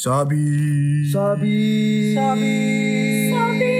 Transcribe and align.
Sabi. 0.00 0.48
Sabi. 1.12 1.60
Sabi. 2.16 2.56
Sabi. 3.36 3.76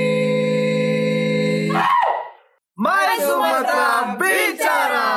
My 2.77 3.17
Sumatera 3.25 4.21
bicara. 4.21 5.09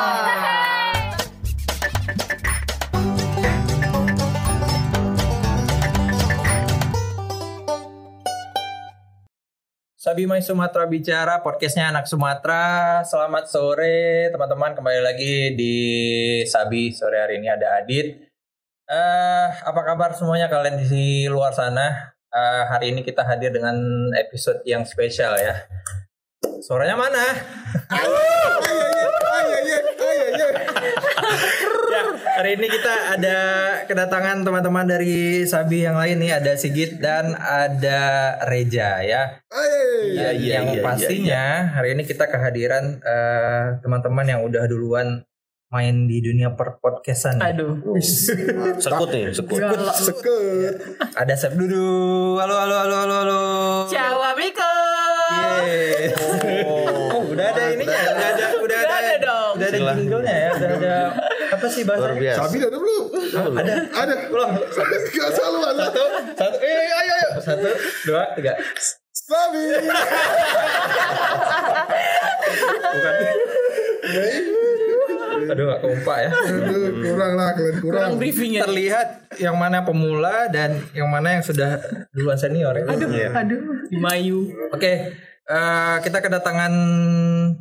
Sabi 10.00 10.24
Mai 10.24 10.40
Sumatera 10.40 10.88
Bicara, 10.88 11.44
podcastnya 11.44 11.92
anak 11.92 12.08
Sumatera. 12.08 13.04
Selamat 13.04 13.52
sore 13.52 14.32
teman-teman, 14.32 14.72
kembali 14.72 15.00
lagi 15.04 15.52
di 15.52 15.76
Sabi. 16.48 16.96
Sore 16.96 17.20
hari 17.20 17.44
ini 17.44 17.52
ada 17.52 17.84
Adit. 17.84 18.33
Eh, 18.84 19.48
apa 19.64 19.80
kabar 19.80 20.12
semuanya 20.12 20.44
kalian 20.52 20.76
di 20.76 21.24
luar 21.24 21.56
sana? 21.56 22.12
Eh, 22.28 22.62
hari 22.68 22.92
ini 22.92 23.00
kita 23.00 23.24
hadir 23.24 23.48
dengan 23.48 23.72
episode 24.12 24.60
yang 24.68 24.84
spesial 24.84 25.40
ya. 25.40 25.56
Suaranya 26.60 26.92
mana? 26.92 27.24
ya, 27.88 29.08
hari 32.36 32.60
ini 32.60 32.66
kita 32.68 32.94
ada 33.16 33.38
kedatangan 33.88 34.44
teman-teman 34.44 34.84
dari 34.84 35.48
Sabi 35.48 35.88
yang 35.88 35.96
lain 35.96 36.20
nih, 36.20 36.36
ada 36.36 36.52
Sigit 36.52 37.00
dan 37.00 37.32
ada 37.40 38.36
Reja 38.44 39.00
ya. 39.00 39.40
Iya, 39.48 40.36
Ya, 40.36 40.60
yang 40.60 40.84
pastinya 40.84 41.72
hari 41.72 41.96
ini 41.96 42.04
kita 42.04 42.28
kehadiran 42.28 43.00
eh, 43.00 43.80
teman-teman 43.80 44.28
yang 44.28 44.44
udah 44.44 44.68
duluan 44.68 45.24
main 45.72 46.04
di 46.04 46.20
dunia 46.20 46.52
per 46.52 46.76
podcastan. 46.78 47.40
ya. 47.40 47.50
Aduh. 47.54 47.80
Sekut 48.78 49.08
nih, 49.08 49.32
sekut. 49.32 49.60
Sekut. 49.96 50.74
Ada 51.16 51.34
Sep 51.34 51.56
Dudu. 51.56 52.36
Halo 52.36 52.54
halo 52.54 52.74
halo 52.84 52.96
halo 53.00 53.14
halo. 53.24 53.40
Ciao 53.88 54.20
amigo. 54.20 54.72
Yeay. 55.34 56.12
Oh, 57.14 57.24
udah 57.32 57.46
ada 57.48 57.62
ininya, 57.72 57.96
udah 58.12 58.28
ada 58.28 58.46
udah 58.60 58.62
Udah 58.64 58.78
ada, 58.78 58.96
ada 59.00 59.14
dong. 59.18 59.52
Udah 59.56 59.68
ada 59.72 59.78
jinglenya 59.96 60.34
ya, 60.36 60.50
udah 60.52 60.70
ada 60.78 60.94
apa 61.54 61.66
sih 61.70 61.82
biasa. 61.86 62.38
Sabi 62.44 62.56
ada 62.60 62.78
belum? 62.78 63.04
Ada. 63.56 63.74
Ada. 63.88 64.14
Belum. 64.28 64.50
Gak 65.10 65.30
selalu 65.32 65.58
ada. 65.64 65.84
Satu, 65.88 66.04
satu, 66.36 66.56
eh, 66.60 66.70
ayo, 66.70 66.94
ayo, 66.94 67.14
ayo. 67.14 67.28
Satu, 67.40 67.68
dua, 68.04 68.22
tiga. 68.36 68.52
Sabi. 69.14 69.64
Bukan. 72.94 73.14
Aduh, 75.46 75.64
gak 75.66 75.80
kompak 75.80 76.16
ya. 76.18 76.30
Aduh, 76.30 76.90
kurang 77.02 77.32
lah 77.34 77.48
kalian 77.52 77.76
kurang. 77.78 78.00
Kurang 78.00 78.12
briefingnya. 78.16 78.62
Terlihat 78.62 79.08
yang 79.36 79.54
mana 79.54 79.82
pemula 79.82 80.46
dan 80.48 80.70
yang 80.90 81.06
mana 81.06 81.34
yang 81.34 81.42
sudah 81.42 81.78
duluan 82.10 82.34
senior. 82.34 82.72
ya. 82.72 82.84
Aduh, 82.86 83.08
aduh. 83.30 83.60
Mayu. 83.94 84.48
Oke, 84.70 84.92
eh, 85.44 85.96
kita 86.00 86.18
kedatangan 86.20 86.72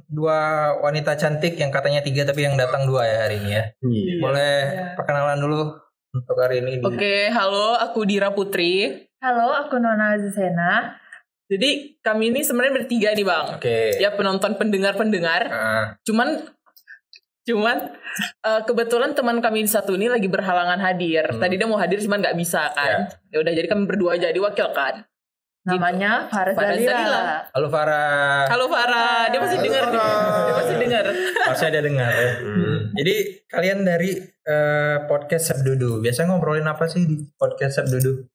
dua 0.06 0.40
wanita 0.80 1.14
cantik 1.14 1.56
yang 1.56 1.70
katanya 1.70 2.00
tiga 2.00 2.24
tapi 2.24 2.44
yang 2.44 2.56
datang 2.56 2.84
dua 2.84 3.04
ya 3.04 3.18
hari 3.22 3.38
ini 3.38 3.52
ya. 3.52 3.64
Iya. 3.80 4.14
Boleh 4.20 4.54
perkenalan 4.94 5.40
dulu 5.40 5.62
untuk 6.12 6.36
hari 6.38 6.62
ini. 6.62 6.78
di- 6.78 6.86
Oke, 6.86 7.16
halo, 7.30 7.76
aku 7.76 8.04
Dira 8.04 8.30
Putri. 8.30 8.92
Halo, 9.18 9.56
aku 9.58 9.78
Nona 9.78 10.14
Azizena. 10.14 11.00
Jadi 11.44 12.00
kami 12.00 12.30
ini 12.30 12.42
sebenarnya 12.42 12.74
bertiga 12.76 13.10
nih 13.12 13.24
bang. 13.24 13.46
Oke. 13.54 13.78
Ya 13.98 14.10
penonton 14.12 14.56
pendengar-pendengar. 14.56 15.42
Ah, 15.46 15.86
Cuman, 16.02 16.50
cuman 17.44 17.92
eh, 18.48 18.62
kebetulan 18.64 19.12
teman 19.12 19.44
kami 19.44 19.68
di 19.68 19.72
satu 19.72 19.96
ini 20.00 20.08
lagi 20.08 20.28
berhalangan 20.32 20.80
hadir. 20.80 21.28
Hmm. 21.28 21.40
Tadi 21.44 21.60
dia 21.60 21.68
mau 21.68 21.80
hadir 21.80 22.00
cuman 22.00 22.24
nggak 22.24 22.38
bisa 22.40 22.72
kan. 22.72 23.12
Ya 23.32 23.44
udah 23.44 23.52
jadi 23.52 23.68
kami 23.68 23.84
berdua 23.88 24.16
aja 24.16 24.32
diwakilkan. 24.32 25.04
Namanya 25.64 26.28
Faris 26.28 26.60
Faris 26.60 26.84
Dalila. 26.84 26.92
Dalila. 26.92 27.24
halo 27.56 27.68
Farah. 27.72 28.44
Halo 28.52 28.66
Farah, 28.68 29.32
dia 29.32 29.40
masih 29.40 29.58
Halo, 29.60 29.66
dengar. 29.72 29.84
nih. 29.88 29.96
Farah. 29.96 30.44
Dia 30.44 30.54
masih 30.60 30.76
dengar. 30.76 31.04
Masih 31.48 31.66
ada 31.72 31.80
dengar 31.80 32.12
ya. 32.12 32.32
Jadi 33.00 33.16
kalian 33.48 33.80
dari 33.88 34.12
eh, 34.44 34.98
podcast 35.08 35.44
Sabdudu, 35.56 36.04
biasa 36.04 36.28
ngobrolin 36.28 36.68
apa 36.68 36.92
sih 36.92 37.08
di 37.08 37.16
podcast 37.40 37.80
Sabdudu? 37.80 38.28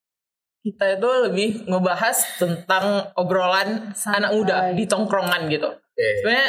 Kita 0.64 0.84
itu 0.96 1.08
lebih 1.28 1.48
ngebahas 1.68 2.16
tentang 2.40 3.12
obrolan 3.14 3.92
Santai. 3.92 4.24
anak 4.24 4.30
muda 4.32 4.56
di 4.72 4.84
tongkrongan 4.88 5.52
gitu. 5.52 5.68
Oke. 5.68 6.08
sebenarnya 6.22 6.48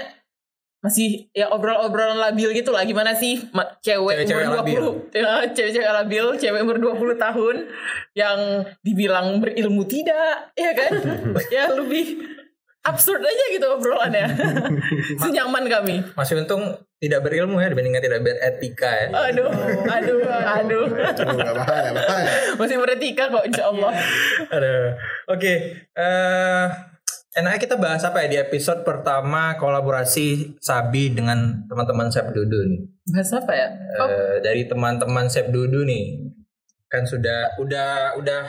masih 0.79 1.28
ya 1.35 1.51
obrol-obrolan 1.51 2.19
labil 2.19 2.56
gitu 2.56 2.72
lah. 2.72 2.88
Gimana 2.88 3.12
sih 3.16 3.40
cewek 3.84 4.23
Cewek-cewek 4.23 4.45
umur 4.47 4.63
20 5.12 5.16
ya, 5.16 5.44
cewek-cewek 5.51 5.91
labil 5.91 6.25
cewek 6.40 6.62
umur 6.63 6.78
20 6.79 7.19
tahun 7.19 7.56
yang 8.16 8.40
dibilang 8.79 9.44
berilmu 9.44 9.84
tidak 9.85 10.56
ya 10.56 10.72
kan? 10.72 10.91
Ya 11.56 11.66
lebih 11.72 12.22
absurd 12.88 13.19
aja 13.19 13.45
gitu 13.51 13.66
obrolannya. 13.67 14.28
Senyaman 15.22 15.67
kami. 15.67 16.00
Masih 16.16 16.40
untung 16.40 16.79
tidak 17.00 17.23
berilmu 17.28 17.59
ya 17.59 17.72
dibandingkan 17.72 18.03
tidak 18.03 18.22
beretika 18.23 18.91
ya. 18.91 19.07
aduh 19.11 19.47
aduh 19.88 20.19
aduh. 20.28 20.85
Aduh, 20.88 21.35
gak 21.40 21.56
bahaya, 21.56 21.90
bahaya. 21.96 22.31
masih 22.59 22.75
beretika 22.75 23.31
kok 23.31 23.44
insya 23.47 23.72
Allah. 23.72 23.91
Aduh. 24.51 24.84
Oke, 25.31 25.53
eh 25.96 26.66
enaknya 27.39 27.59
kita 27.59 27.75
bahas 27.79 28.03
apa 28.03 28.22
ya 28.25 28.27
di 28.27 28.38
episode 28.38 28.83
pertama 28.83 29.55
kolaborasi 29.55 30.59
Sabi 30.59 31.16
dengan 31.16 31.66
teman-teman 31.66 32.11
Sep 32.11 32.29
Dudu 32.35 32.59
nih. 32.67 32.81
bahas 33.09 33.31
apa 33.33 33.51
ya 33.55 33.69
oh, 34.00 34.07
Eh, 34.07 34.35
dari 34.44 34.67
teman-teman 34.67 35.25
Sep 35.31 35.49
Dudu 35.49 35.88
nih. 35.88 36.29
Kan 36.91 37.07
sudah 37.07 37.57
udah 37.57 38.19
udah 38.19 38.44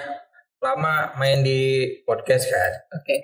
lama 0.60 1.16
main 1.16 1.40
di 1.40 1.88
podcast 2.04 2.50
kan. 2.50 2.72
oke 2.92 3.14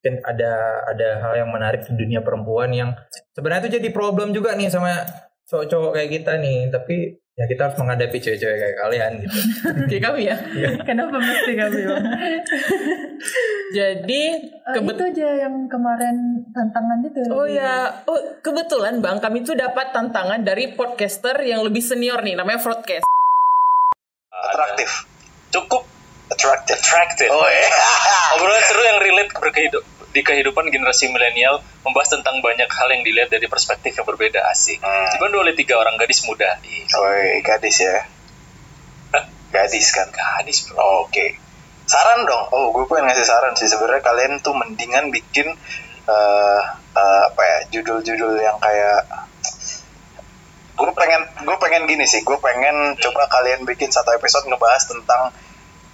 Mungkin 0.00 0.14
ada 0.24 0.52
ada 0.88 1.08
hal 1.20 1.44
yang 1.44 1.50
menarik 1.52 1.84
di 1.84 1.92
dunia 1.92 2.24
perempuan 2.24 2.72
yang 2.72 2.96
sebenarnya 3.36 3.68
itu 3.68 3.76
jadi 3.76 3.88
problem 3.92 4.32
juga 4.32 4.56
nih 4.56 4.72
sama 4.72 5.04
cowok-cowok 5.44 5.90
kayak 5.98 6.10
kita 6.10 6.32
nih, 6.40 6.70
tapi 6.72 7.20
ya 7.40 7.48
kita 7.48 7.62
harus 7.64 7.76
menghadapi 7.80 8.20
cewek-cewek 8.20 8.52
kayak 8.54 8.76
kalian 8.76 9.12
gitu. 9.24 9.38
kayak 9.88 10.02
kami 10.04 10.22
ya 10.28 10.36
Kenapa 10.84 11.16
mesti 11.16 11.52
kami 11.56 11.80
Bang? 11.88 12.04
jadi 13.78 14.22
Eh, 14.70 14.74
kebet 14.76 14.94
itu 14.94 15.04
aja 15.16 15.28
yang 15.48 15.66
kemarin 15.66 16.14
tantangan 16.52 17.00
itu. 17.02 17.20
Oh 17.32 17.42
ya, 17.42 17.90
oh 18.06 18.38
kebetulan 18.38 19.00
bang, 19.00 19.18
kami 19.18 19.42
tuh 19.42 19.58
dapat 19.58 19.90
tantangan 19.90 20.44
dari 20.44 20.70
podcaster 20.70 21.34
yang 21.42 21.66
lebih 21.66 21.80
senior 21.80 22.20
nih, 22.20 22.36
namanya 22.36 22.60
Broadcast. 22.60 23.02
atraktif 24.30 24.90
cukup 25.50 25.82
attractive 26.28 26.78
attractive 26.78 27.28
oh 27.28 27.44
iya 27.44 27.68
obrolan 28.34 28.62
seru 28.62 28.82
yang 28.82 28.98
relate 28.98 29.32
berkehidup 29.34 29.84
di 30.10 30.20
kehidupan 30.26 30.66
generasi 30.74 31.06
milenial 31.10 31.62
membahas 31.86 32.18
tentang 32.18 32.42
banyak 32.42 32.66
hal 32.66 32.88
yang 32.90 33.02
dilihat 33.06 33.30
dari 33.30 33.46
perspektif 33.46 33.94
yang 33.94 34.06
berbeda 34.06 34.42
asik 34.50 34.82
dibantu 35.14 35.36
oleh 35.42 35.54
tiga 35.54 35.78
orang 35.78 35.94
gadis 35.94 36.26
muda 36.26 36.58
Woi, 36.90 37.38
gadis 37.46 37.86
ya. 37.86 38.02
Hah? 39.14 39.24
Gadis 39.54 39.94
kan. 39.94 40.10
gadis 40.10 40.66
bro 40.66 40.74
Oh, 40.78 41.06
Oke. 41.06 41.38
Saran 41.86 42.22
dong. 42.22 42.44
Oh, 42.54 42.70
gue 42.70 42.86
pengen 42.86 43.10
ngasih 43.10 43.26
saran 43.26 43.54
sih. 43.58 43.66
Sebenarnya 43.66 44.02
kalian 44.02 44.38
tuh 44.42 44.54
mendingan 44.54 45.10
bikin 45.10 45.46
eh 46.06 46.62
eh, 46.94 47.22
apa 47.30 47.42
ya? 47.42 47.58
Judul-judul 47.74 48.38
yang 48.38 48.58
kayak 48.62 49.06
gue 50.78 50.90
pengen 50.94 51.22
gue 51.46 51.56
pengen 51.58 51.82
gini 51.90 52.06
sih. 52.06 52.22
Gue 52.22 52.38
pengen 52.38 52.94
coba 52.98 53.26
kalian 53.26 53.66
bikin 53.66 53.90
satu 53.90 54.14
episode 54.14 54.46
ngebahas 54.46 54.86
tentang 54.86 55.34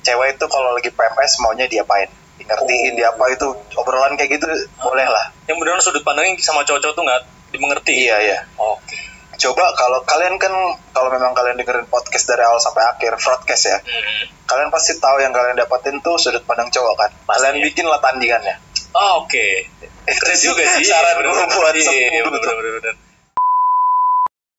cewek 0.04 0.36
itu 0.36 0.46
kalau 0.52 0.76
lagi 0.76 0.92
PMS 0.92 1.40
maunya 1.40 1.64
diapain. 1.68 2.08
Ngertiin 2.36 2.92
dia 2.94 3.08
apa 3.10 3.24
itu 3.28 3.48
obrolan 3.74 4.14
kayak 4.14 4.36
gitu 4.36 4.46
boleh 4.76 5.08
lah. 5.08 5.32
yang 5.48 5.56
beneran 5.56 5.80
sudut 5.80 6.04
pandangnya 6.04 6.36
sama 6.38 6.62
cowok-cowok 6.62 6.94
tuh 6.94 7.04
nggak 7.04 7.20
dimengerti 7.50 7.92
Iya, 8.06 8.16
iya. 8.20 8.38
oke 8.56 8.96
Coba 9.36 9.68
kalau 9.76 10.00
kalian 10.00 10.40
kan 10.40 10.48
kalau 10.90 11.12
memang 11.12 11.36
kalian 11.36 11.60
dengerin 11.60 11.84
podcast 11.86 12.24
dari 12.24 12.40
awal 12.40 12.56
sampai 12.56 12.88
akhir 12.88 13.20
broadcast 13.20 13.68
ya. 13.68 13.78
Hmm. 13.78 14.24
kalian 14.48 14.70
pasti 14.72 14.96
tahu 14.96 15.20
yang 15.20 15.34
kalian 15.34 15.56
dapetin 15.56 16.00
tuh 16.00 16.16
sudut 16.16 16.40
pandang 16.42 16.72
cowok 16.72 16.94
kan 16.96 17.10
kalian 17.28 17.56
Pasti. 17.60 17.66
bikin 17.68 17.84
lah 17.84 18.00
tandingannya 18.00 18.56
oh, 18.92 19.24
oke 19.24 19.46
keren 20.20 20.38
juga 20.38 20.62
sih 20.78 20.84
Saran 20.88 21.20
gua 21.20 21.44
buat 21.50 21.74
Iya, 21.76 22.24
bener-bener. 22.24 22.94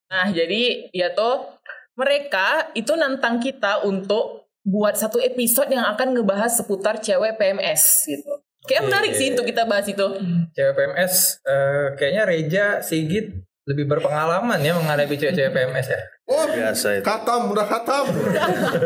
Nah, 0.07 0.27
jadi 0.31 0.87
ya 0.95 1.11
tuh 1.11 1.59
mereka 1.99 2.71
itu 2.73 2.93
nantang 2.95 3.43
kita 3.43 3.83
untuk 3.83 4.46
buat 4.67 4.99
satu 4.99 5.23
episode 5.23 5.71
yang 5.71 5.87
akan 5.87 6.11
ngebahas 6.11 6.59
seputar 6.59 6.99
cewek 6.99 7.39
PMS 7.39 8.03
gitu. 8.03 8.43
Kayak 8.67 8.91
menarik 8.91 9.15
sih 9.15 9.31
untuk 9.31 9.47
kita 9.47 9.63
bahas 9.63 9.87
itu. 9.87 10.03
Cewek 10.51 10.73
PMS 10.75 11.39
eh, 11.47 11.87
kayaknya 11.95 12.23
Reja 12.27 12.65
Sigit 12.83 13.31
lebih 13.63 13.87
berpengalaman 13.87 14.59
ya 14.59 14.75
menghadapi 14.75 15.15
cewek-cewek 15.15 15.55
PMS 15.55 15.87
ya. 15.87 16.01
Oh, 16.27 16.43
Biasa 16.43 16.99
itu. 16.99 17.03
Katam, 17.03 17.47
udah 17.47 17.63
katam. 17.63 18.03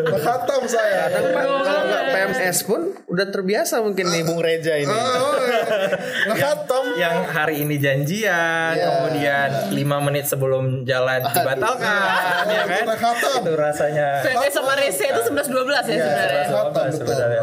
udah 0.06 0.22
katam 0.22 0.62
saya. 0.64 1.10
Kadang 1.10 1.34
kalau 1.34 1.82
nggak 1.84 2.04
PMS 2.08 2.58
pun 2.62 2.82
udah 3.08 3.26
terbiasa 3.28 3.82
mungkin 3.82 4.06
nih 4.08 4.22
Bung 4.22 4.38
Reja 4.38 4.78
ini. 4.78 4.86
Oh, 4.86 5.34
iya. 5.42 6.38
Katam. 6.38 6.84
Yang 6.94 7.18
hari 7.28 7.56
ini 7.60 7.76
janjian, 7.76 8.72
Iya. 8.72 8.86
kemudian 8.86 9.50
5 9.74 9.98
menit 10.00 10.30
sebelum 10.30 10.86
jalan 10.86 11.18
dibatalkan, 11.26 12.46
ya 12.46 12.62
kan? 12.64 12.82
Udah 12.86 13.00
katam. 13.00 13.40
Itu 13.42 13.54
rasanya. 13.56 14.08
PMS 14.22 14.54
sama 14.54 14.74
Rese 14.76 15.06
itu 15.08 15.22
11-12 15.24 15.66
ya 15.84 15.98
sebenarnya. 15.98 16.44
Katam, 16.46 16.64
betul. 16.70 16.86
sebenarnya. 16.94 17.42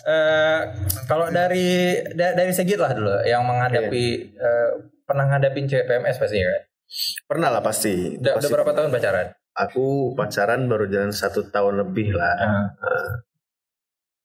Eh, 0.00 0.60
kalau 1.04 1.30
dari 1.30 1.68
da- 2.10 2.34
dari 2.34 2.50
Segit 2.50 2.76
lah 2.76 2.90
dulu 2.90 3.22
yang 3.22 3.46
menghadapi 3.46 4.04
eh, 4.34 4.70
pernah 5.04 5.24
ngadapin 5.26 5.64
cewek 5.64 5.86
PMS 5.86 6.18
pasti 6.18 6.36
ya 6.36 6.48
kan? 6.48 6.62
Pernah 7.28 7.48
lah 7.52 7.62
pasti. 7.62 8.16
Udah, 8.16 8.36
udah 8.36 8.40
Pasti. 8.40 8.52
berapa 8.52 8.72
tahun 8.72 8.88
pacaran? 8.92 9.26
Aku 9.58 10.14
pacaran 10.14 10.60
baru 10.70 10.86
jalan 10.86 11.12
satu 11.12 11.50
tahun 11.50 11.82
lebih 11.84 12.14
lah. 12.14 12.36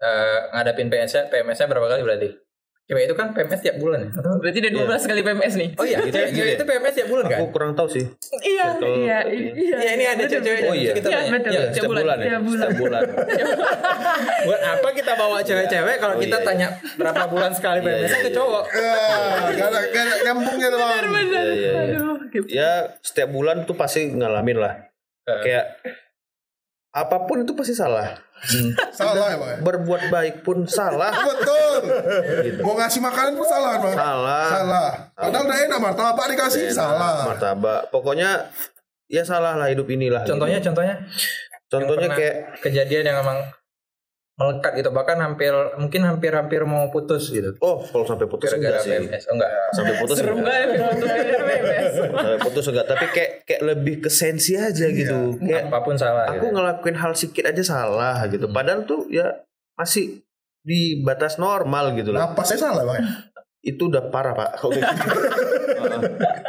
Eh, 0.03 0.39
ngadapin 0.51 0.91
PMS-nya, 0.91 1.31
PMS-nya 1.31 1.67
berapa 1.71 1.87
kali 1.87 2.01
berarti? 2.03 2.29
Cewek 2.83 3.07
itu 3.07 3.15
kan 3.15 3.31
PMS 3.31 3.63
tiap 3.63 3.79
bulan 3.79 4.03
ya? 4.03 4.09
Atau- 4.11 4.43
Berarti 4.43 4.59
udah 4.59 4.71
12 4.75 5.07
kali 5.07 5.21
PMS 5.23 5.53
nih. 5.55 5.69
Oh 5.79 5.85
iya, 5.87 5.97
cewek, 6.03 6.29
cewek 6.29 6.51
itu 6.59 6.65
PMS 6.67 6.93
tiap 6.93 7.07
bulan 7.07 7.23
kan? 7.25 7.39
Aku 7.39 7.47
kurang 7.49 7.71
tahu 7.73 7.87
sih. 7.87 8.03
Iya. 8.43 8.67
Iya, 8.75 9.17
iya. 9.23 9.75
Iya 9.79 9.91
ini 9.95 10.03
ada 10.05 10.23
cewek-cewek 10.27 10.59
Oh 10.61 10.75
iya. 10.75 10.91
kita 10.91 11.07
Iya, 11.07 11.19
betul. 11.25 11.47
Iya, 11.47 11.61
Tiap 11.63 11.71
Setiap 11.71 11.87
bulan. 11.87 12.03
bulan, 12.03 12.17
ya. 12.17 12.25
Tiap 12.27 12.41
bulan. 12.43 12.59
Setiap 12.59 12.75
bulan. 12.75 13.01
Buat 14.47 14.61
apa 14.67 14.87
kita 14.91 15.11
bawa 15.15 15.37
cewek-cewek 15.39 15.95
kalau 15.97 16.15
Oh, 16.15 16.19
kita 16.19 16.37
iya, 16.37 16.45
tanya 16.45 16.67
berapa 16.93 17.23
bulan 17.25 17.51
sekali 17.55 17.79
Iya, 17.79 17.87
PMS 17.87 18.03
iya, 18.03 18.19
ke 18.19 18.27
iya. 18.27 18.35
cowok? 18.35 18.63
Ya, 18.67 18.83
tuh, 20.67 20.77
Bang. 20.77 20.91
Bener. 21.07 21.07
Iya, 21.07 21.41
iya, 21.55 21.71
iya. 21.71 21.71
Aduh. 21.79 22.45
Ya 22.51 22.71
setiap 22.99 23.29
bulan 23.31 23.63
tuh 23.63 23.73
pasti 23.73 24.11
ngalamin 24.11 24.59
lah. 24.59 24.91
Kayak 25.23 25.79
apa 26.91 27.15
pun 27.23 27.41
itu 27.41 27.55
pasti 27.55 27.71
salah. 27.71 28.19
Salah 28.97 29.27
ya, 29.33 29.37
Bang. 29.39 29.59
Berbuat 29.63 30.11
baik 30.11 30.35
pun 30.43 30.67
salah. 30.67 31.15
Betul. 31.29 31.73
Mau 32.59 32.75
ngasih 32.75 32.99
makanan 32.99 33.33
pun 33.39 33.47
salah, 33.47 33.73
Bang. 33.79 33.95
Salah. 33.95 34.47
Salah. 34.51 34.89
Padahal 35.15 35.43
udah 35.47 35.57
enak 35.63 35.79
martabak 35.79 36.25
dikasih 36.35 36.67
salah. 36.75 37.31
Martabak. 37.31 37.87
Pokoknya 37.87 38.51
ya 39.07 39.23
salah 39.23 39.55
lah 39.55 39.71
hidup 39.71 39.87
inilah. 39.87 40.27
Contohnya, 40.27 40.59
gitu. 40.59 40.71
contohnya? 40.71 40.95
Contohnya 41.71 42.09
kayak 42.11 42.35
kejadian 42.61 43.03
yang 43.09 43.17
emang 43.23 43.39
melekat 44.33 44.81
gitu 44.81 44.89
bahkan 44.89 45.21
hampir 45.21 45.53
mungkin 45.77 46.09
hampir-hampir 46.09 46.65
mau 46.65 46.89
putus 46.89 47.29
gitu 47.29 47.53
oh 47.61 47.85
kalau 47.85 48.01
sampai 48.01 48.25
putus 48.25 48.49
gara-gara 48.49 48.81
enggak 48.81 49.21
sih. 49.21 49.29
Oh 49.29 49.35
enggak 49.37 49.51
Sampai 49.73 49.93
putus 50.01 50.15
Serem 50.17 50.37
enggak. 50.41 50.49
banget 50.49 50.69
film 50.73 50.93
tuh 50.97 51.07
PMS. 51.47 51.91
Sampai 51.93 52.39
putus 52.41 52.65
enggak, 52.69 52.85
tapi 52.89 53.05
kayak 53.13 53.31
kayak 53.45 53.61
lebih 53.61 53.95
ke 54.01 54.09
sensi 54.09 54.53
aja 54.57 54.85
gitu. 54.89 55.37
Kayak 55.37 55.69
apa 55.69 55.77
pun 55.85 55.95
salah 55.97 56.29
aku 56.29 56.49
gitu. 56.49 56.53
ngelakuin 56.53 56.97
hal 56.97 57.11
sedikit 57.13 57.45
aja 57.53 57.63
salah 57.65 58.17
gitu. 58.29 58.45
Padahal 58.49 58.85
tuh 58.85 59.05
ya 59.09 59.45
masih 59.77 60.21
di 60.63 61.01
batas 61.03 61.37
normal 61.37 61.93
gitu 61.97 62.13
loh. 62.13 62.21
Napasnya 62.21 62.57
salah, 62.57 62.83
Bang. 62.85 63.03
Itu 63.61 63.89
udah 63.89 64.09
parah 64.13 64.33
pak. 64.33 64.49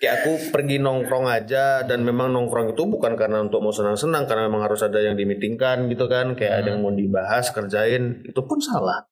Kayak 0.00 0.14
gitu. 0.16 0.20
Aku 0.20 0.32
pergi 0.52 0.76
nongkrong 0.80 1.26
aja 1.28 1.84
dan 1.84 2.02
memang 2.02 2.32
nongkrong 2.32 2.72
itu 2.72 2.82
bukan 2.88 3.14
karena 3.14 3.44
untuk 3.44 3.60
mau 3.60 3.72
senang-senang 3.72 4.24
karena 4.24 4.48
memang 4.48 4.64
harus 4.64 4.80
ada 4.80 4.98
yang 5.00 5.14
dimitingkan 5.14 5.88
gitu 5.92 6.08
kan. 6.08 6.32
Kayak 6.34 6.64
ada 6.64 6.68
yang 6.74 6.80
mau 6.80 6.92
dibahas 6.92 7.52
kerjain 7.52 8.24
itu 8.24 8.40
pun 8.44 8.58
salah. 8.60 9.04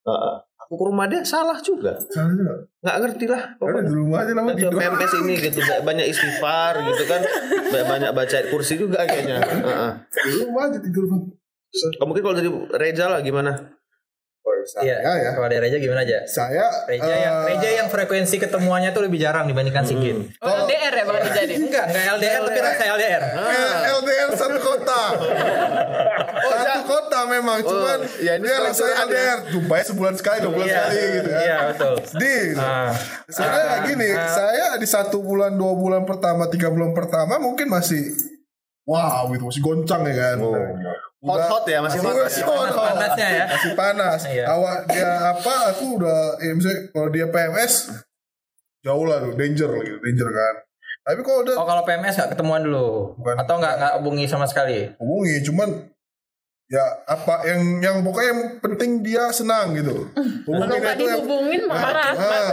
Heeh. 0.00 0.36
aku 0.60 0.78
ke 0.78 0.84
rumah 0.86 1.10
dia 1.10 1.20
salah 1.26 1.58
juga. 1.58 1.98
Salah. 2.14 2.30
Nggak 2.78 2.96
ngerti 3.02 3.26
lah. 3.26 3.42
Pokoknya. 3.58 3.90
di 3.90 3.94
rumah 3.94 4.18
aja 4.22 4.32
lama. 4.38 4.50
PMS 4.54 5.12
ini 5.18 5.34
gitu 5.42 5.58
banyak 5.82 6.06
istighfar 6.06 6.74
gitu 6.86 7.04
kan 7.10 7.20
banyak 7.90 8.10
baca 8.14 8.38
kursi 8.54 8.78
juga 8.78 9.02
kayaknya 9.02 9.42
Heeh. 9.42 9.90
Di 10.14 10.30
rumah 10.46 10.70
aja 10.70 10.78
tidur, 10.78 11.10
Bang. 11.10 11.26
Oh, 12.02 12.06
mungkin 12.06 12.22
kalau 12.26 12.34
dari 12.34 12.50
Reza 12.74 13.06
lah 13.06 13.22
gimana 13.22 13.79
iya 14.80 14.96
Ya, 15.00 15.12
ya. 15.18 15.30
kalau 15.32 15.46
dari 15.46 15.60
Reja 15.62 15.76
gimana 15.76 16.00
aja 16.00 16.18
Saya 16.24 16.66
Reja 16.84 17.08
yang 17.10 17.34
eh, 17.42 17.48
Reja 17.50 17.68
yang 17.74 17.86
frekuensi 17.86 18.36
ketemuannya 18.36 18.90
tuh 18.90 19.02
lebih 19.02 19.18
jarang 19.18 19.44
dibandingkan 19.44 19.82
Sigit 19.82 20.16
Oh, 20.38 20.48
LDR 20.64 20.92
ya 20.92 21.04
Bang 21.04 21.18
Rija 21.18 21.42
nih? 21.42 21.56
enggak 21.58 21.84
enggak 21.86 22.04
LDR 22.14 22.40
tapi 22.42 22.60
rasa 22.60 22.84
LDR 22.90 23.22
Eh, 23.30 23.74
LDR 23.94 24.28
satu 24.32 24.58
kota. 24.58 25.02
Oh, 26.40 26.56
satu 26.56 26.80
kota 26.84 27.28
memang, 27.28 27.60
cuman 27.60 28.00
ya 28.18 28.32
ini 28.34 28.42
dia 28.42 28.56
setelah 28.56 28.64
rasanya 28.66 28.88
curhat 28.88 28.96
ya. 28.96 29.04
LDR. 29.04 29.38
Jumpanya 29.50 29.84
sebulan 29.84 30.14
sekali, 30.16 30.36
dua 30.40 30.50
bulan 30.50 30.66
Iya, 30.66 30.72
sekali 30.80 31.00
gitu 31.12 31.28
kan. 31.28 31.40
iya 31.40 31.56
betul 31.68 31.94
Di, 32.16 32.34
Ah. 32.56 32.90
sebenarnya 33.28 33.78
gini, 33.84 34.08
saya 34.26 34.66
di 34.74 34.88
satu 34.88 35.18
bulan, 35.20 35.52
dua 35.52 35.72
bulan 35.74 36.02
pertama, 36.02 36.48
tiga 36.48 36.68
bulan 36.68 36.90
pertama 36.90 37.36
mungkin 37.36 37.68
masih 37.68 38.02
wow 38.90 39.30
gitu, 39.30 39.46
masih 39.46 39.62
goncang 39.62 40.02
ya 40.10 40.14
kan. 40.18 40.38
Hot-hot 41.20 41.64
ya, 41.68 41.78
masih 41.84 42.00
hot. 42.02 42.16
masih 42.16 42.42
hot, 42.48 42.72
hot. 42.72 42.96
panasnya 42.96 43.28
ya 43.28 43.44
masih 43.46 43.72
panas. 43.76 44.20
Iya. 44.26 44.44
Awak 44.50 44.78
dia 44.88 45.10
apa? 45.36 45.54
Aku 45.76 46.00
udah, 46.00 46.40
ya 46.40 46.52
misalnya 46.56 46.80
kalau 46.90 47.08
dia 47.12 47.26
PMS 47.28 47.72
jauh 48.80 49.04
lah 49.04 49.20
tuh, 49.20 49.36
danger 49.36 49.70
gitu, 49.84 49.98
danger 50.00 50.28
kan. 50.32 50.54
Tapi 51.00 51.20
kalau 51.26 51.42
udah 51.42 51.54
oh 51.58 51.66
kalau 51.66 51.82
PMS 51.82 52.14
nggak 52.20 52.30
ketemuan 52.36 52.62
dulu 52.62 53.16
Bukan. 53.18 53.34
atau 53.40 53.54
nggak 53.56 53.74
nggak 53.82 53.92
hubungi 53.98 54.24
sama 54.30 54.46
sekali 54.46 54.94
hubungi 55.00 55.42
cuman 55.42 55.89
ya 56.70 56.86
apa 57.02 57.42
yang 57.50 57.82
yang 57.82 57.96
pokoknya 58.06 58.30
yang 58.30 58.42
penting 58.62 59.02
dia 59.02 59.26
senang 59.34 59.74
gitu. 59.74 60.06
Kalau 60.14 60.46
hubungin 60.46 60.78
nggak 60.78 60.94
itu 60.94 61.02
yang 61.02 61.18
dihubungin 61.18 61.62
marah. 61.66 62.14
ah, 62.14 62.50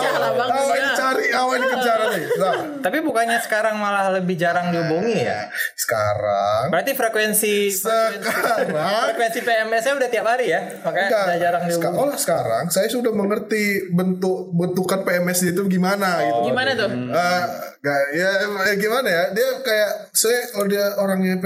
Salah 0.00 0.32
Bang 0.32 0.48
awal 0.48 0.72
Rija. 0.72 0.88
dicari 0.96 1.26
awal 1.28 1.56
dikejar 1.60 1.98
nih. 2.08 2.24
Nah, 2.40 2.54
tapi 2.80 2.98
bukannya 3.04 3.36
sekarang 3.44 3.76
malah 3.76 4.16
lebih 4.16 4.40
jarang 4.40 4.72
dihubungi 4.72 5.28
ya? 5.28 5.52
Sekarang. 5.76 6.72
Berarti 6.72 6.96
frekuensi 6.96 7.68
sekarang. 7.68 8.72
frekuensi 9.12 9.40
PMS-nya 9.44 9.92
udah 10.00 10.08
tiap 10.08 10.24
hari 10.24 10.56
ya? 10.56 10.60
Makanya 10.80 11.06
enggak. 11.12 11.24
udah 11.28 11.36
jarang 11.36 11.62
dihubungi. 11.68 12.00
Oh 12.00 12.10
sekarang 12.16 12.64
saya 12.72 12.88
sudah 12.88 13.12
mengerti 13.12 13.92
bentuk 13.92 14.56
bentukan 14.56 15.04
PMS 15.04 15.52
itu 15.52 15.60
gimana 15.68 16.24
gitu. 16.24 16.48
Gimana 16.48 16.70
tuh? 16.72 16.88
Eh, 16.88 17.42
nggak 17.84 18.00
ya 18.16 18.30
eh, 18.72 18.76
gimana 18.80 19.08
ya? 19.12 19.24
Dia 19.36 19.48
kayak 19.60 20.16
saya 20.16 20.48
kalau 20.48 20.64
dia 20.64 20.96
orangnya 20.96 21.36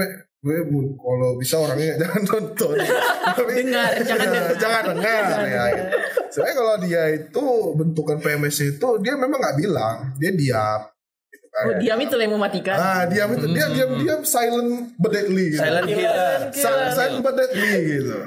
gue 0.45 0.61
kalau 0.95 1.29
bisa 1.35 1.57
orangnya 1.57 1.97
jangan 2.01 2.21
nonton 2.23 2.77
Tapi- 2.77 3.53
Dengar, 3.57 3.89
jangan 4.05 4.27
dengar. 4.29 4.53
jangan 4.55 4.83
dengar 4.93 5.23
ya 5.43 5.63
gitu. 5.73 5.83
sebenarnya 6.29 6.55
kalau 6.55 6.73
dia 6.79 7.03
itu 7.11 7.45
bentukan 7.73 8.17
PMS 8.21 8.57
itu 8.67 8.87
dia 9.01 9.13
memang 9.15 9.41
nggak 9.41 9.57
bilang 9.57 9.97
dia 10.15 10.29
diam 10.29 10.79
gitu 11.25 11.47
kan. 11.49 11.63
Oh, 11.65 11.73
diam 11.75 11.97
itu 11.97 12.15
yang 12.15 12.31
mematikan. 12.31 12.77
ah 12.77 13.03
diam 13.05 13.29
itu 13.31 13.45
dia 13.49 13.65
diam 13.67 13.91
diam 13.97 14.21
silent 14.21 14.93
but 14.95 15.09
deadly 15.09 15.49
gitu. 15.49 15.59
Silent 15.59 15.85
killer. 15.87 16.37
Sa- 16.53 16.93
silent 16.93 17.19
but 17.19 17.33
deadly 17.33 17.73
gitu 17.97 18.17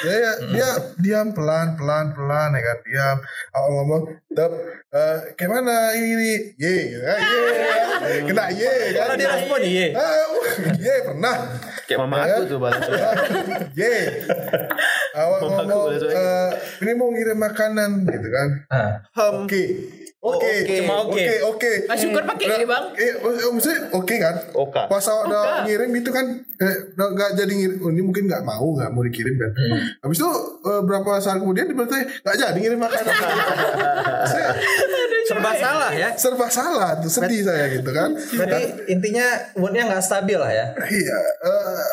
dia 0.00 0.16
ya, 0.16 0.32
dia 0.48 0.68
diam 0.96 1.28
pelan 1.36 1.76
pelan 1.76 2.16
pelan 2.16 2.56
ya 2.56 2.60
kan 2.64 2.78
diam. 2.84 3.16
Awal 3.52 3.70
ngomong 3.76 4.02
tep 4.32 4.52
eh, 4.90 5.18
kayak 5.36 5.50
mana 5.52 5.92
ini 5.92 6.08
ini? 6.16 6.32
Ye 6.56 6.74
kan. 6.96 7.18
Ye 7.20 8.16
kena 8.28 8.44
ye 8.52 8.72
kan. 8.96 9.16
Dia 9.20 9.28
respon 9.28 9.60
iya 9.60 9.86
ah, 9.92 10.02
uh, 10.02 10.72
ye 10.80 10.94
pernah. 11.04 11.36
Kayak 11.84 11.98
mama 12.06 12.16
aku 12.24 12.42
tuh 12.48 12.58
bang 12.58 12.74
ye. 13.80 13.94
Awal 15.20 15.38
ngomong 15.44 15.84
eh, 16.00 16.50
ini 16.80 16.92
mau 16.96 17.08
ngirim 17.12 17.38
makanan 17.38 17.90
gitu 18.08 18.28
kan. 18.32 18.48
Ah. 18.72 18.92
Oke 20.20 20.36
oke 20.36 20.48
oke. 20.64 20.74
Cuma 20.84 20.94
oke. 21.00 21.12
oke 21.16 21.34
oke 21.48 21.72
Ah, 21.88 21.96
syukur 21.96 22.22
pakai 22.22 22.44
ini 22.46 22.66
Bang. 22.68 22.84
Eh, 22.94 23.12
oh, 23.24 23.52
maksudnya 23.56 23.88
oke 23.90 24.14
kan? 24.16 24.34
Oka. 24.52 24.82
Pas 24.86 25.04
awak 25.08 25.22
udah 25.26 25.42
ngirim 25.64 25.90
gitu 25.96 26.10
kan, 26.12 26.26
eh, 26.60 26.76
nggak 26.92 27.30
jadi 27.40 27.52
ngirim. 27.52 27.76
Oh, 27.80 27.88
ini 27.88 28.02
mungkin 28.04 28.28
nggak 28.28 28.44
mau, 28.44 28.68
nggak 28.76 28.90
mau 28.92 29.00
dikirim 29.00 29.34
kan? 29.34 29.50
Habis 30.04 30.18
itu 30.20 30.30
eh, 30.68 30.80
berapa 30.84 31.10
saat 31.18 31.40
kemudian 31.40 31.66
diberitahu 31.66 32.04
nggak 32.24 32.36
jadi 32.36 32.58
ngirim 32.60 32.78
makanan. 32.78 33.14
Saya 34.30 34.52
serba 35.30 35.52
salah 35.54 35.90
ya 35.94 36.08
serba 36.18 36.46
salah 36.50 36.90
tuh 36.98 37.06
sedih 37.06 37.46
saya 37.46 37.70
gitu 37.70 37.86
kan. 37.94 38.10
berarti 38.34 38.90
intinya 38.90 39.22
moodnya 39.54 39.86
nggak 39.86 40.02
stabil 40.02 40.34
lah 40.34 40.50
ya 40.50 40.66
Iya, 40.74 41.18
eh, 41.46 41.86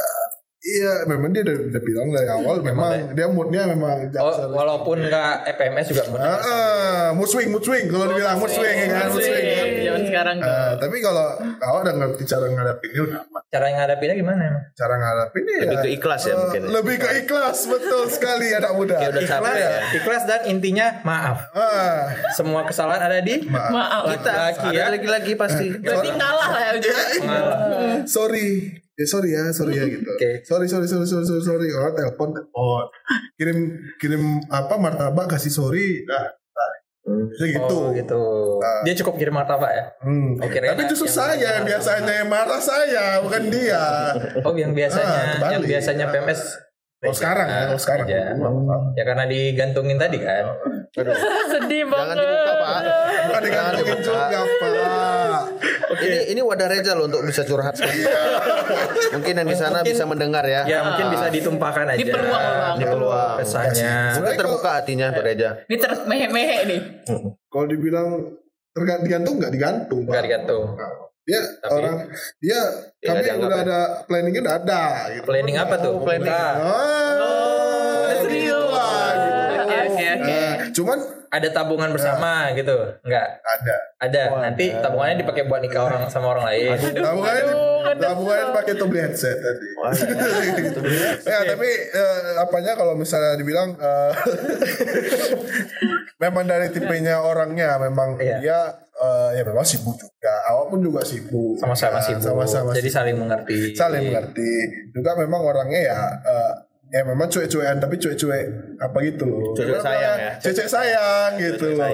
iya 0.70 0.94
memang 1.06 1.32
dia 1.32 1.42
udah, 1.42 1.58
udah 1.66 1.82
bilang 1.82 2.08
dari 2.12 2.28
awal 2.30 2.56
memang 2.60 3.16
dia 3.16 3.26
moodnya 3.26 3.64
memang 3.66 4.12
oh, 4.14 4.36
walaupun 4.52 5.00
nggak 5.02 5.48
EPMS 5.48 5.86
juga 5.88 6.04
moodnya 6.08 6.28
Ah, 6.28 6.44
ah, 6.44 7.06
mood 7.12 7.26
swing, 7.26 7.48
mood 7.48 7.64
swing 7.64 7.88
kalau 7.88 8.06
dibilang 8.06 8.36
mood 8.36 8.52
swing 8.52 8.68
ya 8.78 8.88
kan, 8.90 9.08
mood 9.08 9.24
swing. 9.24 9.46
kan. 9.48 9.66
Zaman 9.80 10.04
sekarang 10.04 10.36
tuh. 10.38 10.52
Eh, 10.52 10.72
tapi 10.78 10.98
kalau 11.00 11.28
awak 11.58 11.80
udah 11.82 11.94
ngerti 11.96 12.24
cara 12.26 12.46
ngadepinnya 12.46 13.02
udah 13.02 13.20
aman. 13.22 13.42
cara 13.48 13.66
ngadapinnya 13.70 14.16
gimana 14.18 14.42
emang 14.46 14.64
cara 14.74 14.94
ngadepinnya 14.94 15.56
Lebih 15.58 15.72
ya, 15.72 15.80
ke 15.80 15.90
ikhlas 15.94 16.22
ya 16.22 16.28
eh, 16.28 16.38
mungkin 16.38 16.62
ya. 16.62 16.70
lebih 16.70 16.96
ke 16.98 17.10
ikhlas 17.18 17.58
betul 17.66 18.04
sekali 18.08 18.48
anak 18.52 18.72
muda 18.74 18.96
Kayak 18.98 19.10
udah 19.10 19.24
ikhlas 19.24 19.40
capek 19.40 19.56
ya. 19.58 19.70
ikhlas 19.96 20.24
dan 20.26 20.42
intinya 20.46 20.88
maaf 21.02 21.38
ah, 21.54 22.02
semua 22.34 22.62
kesalahan 22.64 23.02
ada 23.02 23.20
di 23.20 23.48
Maaf. 23.48 24.04
laki-laki 24.06 24.68
ya 24.70 24.84
ada 24.84 24.92
lagi-lagi 24.94 25.32
pasti 25.34 25.68
Berarti 25.78 26.10
ngalah 26.12 26.48
lah 26.50 26.62
ya 26.62 26.72
ujungnya. 26.76 27.08
sorry 28.06 28.48
ya 28.98 29.06
sorry 29.06 29.30
ya 29.30 29.44
sorry 29.52 29.74
ya 29.74 29.86
gitu 29.86 30.10
Oke. 30.10 30.42
sorry 30.42 30.66
sorry 30.66 30.86
sorry 30.86 31.06
sorry 31.06 31.22
sorry 31.24 31.44
sorry 31.44 31.68
orang 31.70 31.94
telepon 31.94 32.34
telepon 32.34 32.86
kirim 33.36 33.58
kirim 33.96 34.24
apa 34.48 34.74
martabak 34.76 35.30
kasih 35.30 35.50
sorry 35.52 36.02
nah, 36.04 36.26
nah. 36.26 36.72
Bisa 37.08 37.46
gitu. 37.48 37.72
Oh 37.72 37.96
gitu. 37.96 38.24
Dia 38.84 38.94
cukup 38.98 39.16
kirim 39.16 39.32
martabak 39.32 39.72
ya? 39.72 39.86
Hmm. 40.02 40.36
Oh, 40.36 40.50
kirain 40.50 40.76
Tapi 40.76 40.92
justru 40.92 41.08
yang- 41.08 41.16
saya 41.16 41.50
yang 41.56 41.64
biasanya 41.64 42.14
yang 42.14 42.28
marah 42.28 42.60
saya, 42.60 43.24
bukan 43.24 43.48
dia. 43.48 44.12
Oh 44.44 44.52
yang 44.52 44.76
biasanya, 44.76 45.08
Ah, 45.08 45.24
kebalik. 45.32 45.54
yang 45.54 45.64
biasanya 45.64 46.06
PMS. 46.12 46.42
Kalau 46.98 47.16
sekarang 47.16 47.48
ya, 47.48 47.62
kalau 47.66 47.80
sekarang. 47.80 48.08
Aja. 48.10 48.22
Ya 48.92 49.04
karena 49.06 49.24
digantungin 49.24 49.96
tadi 49.96 50.20
kan. 50.20 50.52
Sedih 51.48 51.86
Jangan 51.86 51.96
banget. 52.12 52.16
dibuka 52.20 52.54
pak. 52.58 52.80
Bukan 53.24 53.42
digantungin 53.46 54.00
juga, 54.02 54.40
Pak. 54.44 55.42
Ini 55.98 56.20
ini 56.30 56.42
wadah 56.42 56.68
Reza 56.68 56.94
loh 56.94 57.06
untuk 57.06 57.22
bisa 57.22 57.42
curhat. 57.42 57.76
Mungkin 59.14 59.34
yang 59.36 59.48
di 59.48 59.54
sana 59.54 59.80
Mungkin- 59.80 59.92
bisa 59.92 60.04
mendengar 60.04 60.44
ya. 60.44 60.62
Ya 60.64 60.80
mungkin 60.84 61.08
bisa 61.10 61.28
ditumpahkan 61.28 61.86
aja. 61.88 61.98
Dipeluang, 61.98 62.44
Bang. 62.56 62.76
Dipeluang. 62.78 63.36
Kesannya. 63.40 63.96
Sudah 64.14 64.32
terbuka 64.34 64.70
hatinya 64.76 65.08
Pak 65.10 65.24
Reza. 65.24 65.50
Ini 65.66 65.76
termehe-mehe 65.78 66.58
nih. 66.66 66.80
Kalau 67.48 67.66
dibilang 67.66 68.10
terga- 68.72 69.02
digantung 69.02 69.38
nggak 69.38 69.52
digantung, 69.52 70.00
Pak. 70.02 70.12
Enggak 70.12 70.24
digantung. 70.24 70.64
Dia 71.24 71.40
Tapi- 71.60 71.74
orang 71.74 71.96
dia 72.38 72.60
Ya, 72.98 73.08
kami 73.10 73.20
nggak 73.20 73.36
udah 73.42 73.50
ya. 73.52 73.66
ada 73.66 73.80
planningnya 74.04 74.42
udah 74.42 74.56
ada 74.58 74.82
gitu. 75.12 75.26
Planning 75.26 75.58
apa 75.58 75.76
tuh? 75.78 75.94
planning. 76.00 76.32
Serius. 78.18 78.48
itulah, 78.48 79.08
gitu. 79.12 79.58
Oke 79.58 79.78
oke. 79.84 80.08
Nah, 80.20 80.52
cuman 80.72 80.98
Ada 81.30 81.48
tabungan 81.52 81.90
bersama 81.90 82.30
gitu? 82.52 82.76
Enggak. 83.02 83.28
ada. 83.40 83.76
Ada. 84.00 84.22
Nanti 84.42 84.72
tabungannya 84.74 85.18
dipakai 85.18 85.44
buat 85.44 85.60
nikah 85.60 85.84
orang 85.84 86.08
sama 86.08 86.32
orang 86.32 86.46
lain. 86.46 86.76
Tabungannya 86.94 87.44
tabungannya 87.96 88.46
pakai 88.52 88.74
tuh 88.74 88.86
beli 88.86 89.02
headset 89.02 89.36
tadi. 89.36 89.68
ya 91.24 91.40
tapi 91.46 91.70
eh, 91.90 92.18
apanya 92.38 92.74
kalau 92.74 92.94
misalnya 92.94 93.36
dibilang 93.36 93.74
eh, 93.74 94.12
memang 96.24 96.44
dari 96.46 96.68
tipenya 96.70 97.20
orangnya 97.20 97.78
memang 97.80 98.18
Iya. 98.18 98.38
dia 98.40 98.60
eh, 98.94 99.30
ya 99.36 99.44
memang 99.44 99.64
sibuk 99.64 99.96
juga. 99.96 100.34
Awak 100.48 100.66
pun 100.68 100.80
juga 100.82 101.02
sibuk. 101.02 101.56
Sama-sama 101.56 101.98
Ya, 101.98 102.06
sibuk. 102.08 102.24
Sama-sama 102.26 102.70
Jadi 102.72 102.82
sibuk. 102.84 102.98
saling 102.98 103.16
mengerti. 103.18 103.60
saling 103.74 104.04
mengerti. 104.06 104.52
Juga 104.92 105.12
memang 105.16 105.42
orangnya 105.44 105.80
ya 105.82 106.00
eh, 106.24 106.54
ya 106.88 107.04
memang 107.04 107.28
cuek-cuekan 107.28 107.78
tapi 107.78 107.96
cuek-cuek 107.96 108.46
apa 108.78 108.98
gitu 109.04 109.24
loh. 109.24 109.52
Cuek-cuek 109.52 109.80
sayang 109.80 110.18
ya. 110.18 110.32
Cuek-cuek 110.40 110.70
sayang 110.70 111.30
gitu 111.36 111.66
loh. 111.74 111.90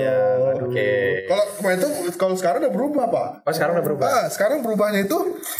Oke. 0.63 0.89
Kalau 1.25 1.45
kemarin 1.55 1.77
tuh 1.79 1.91
kalau 2.13 2.35
sekarang 2.35 2.59
udah 2.61 2.71
berubah, 2.71 3.05
Pak. 3.07 3.29
Oh 3.41 3.51
sekarang 3.51 3.73
udah 3.75 3.85
berubah. 3.85 4.07
Ah, 4.07 4.25
sekarang 4.27 4.61
berubahnya 4.61 5.01
itu 5.03 5.17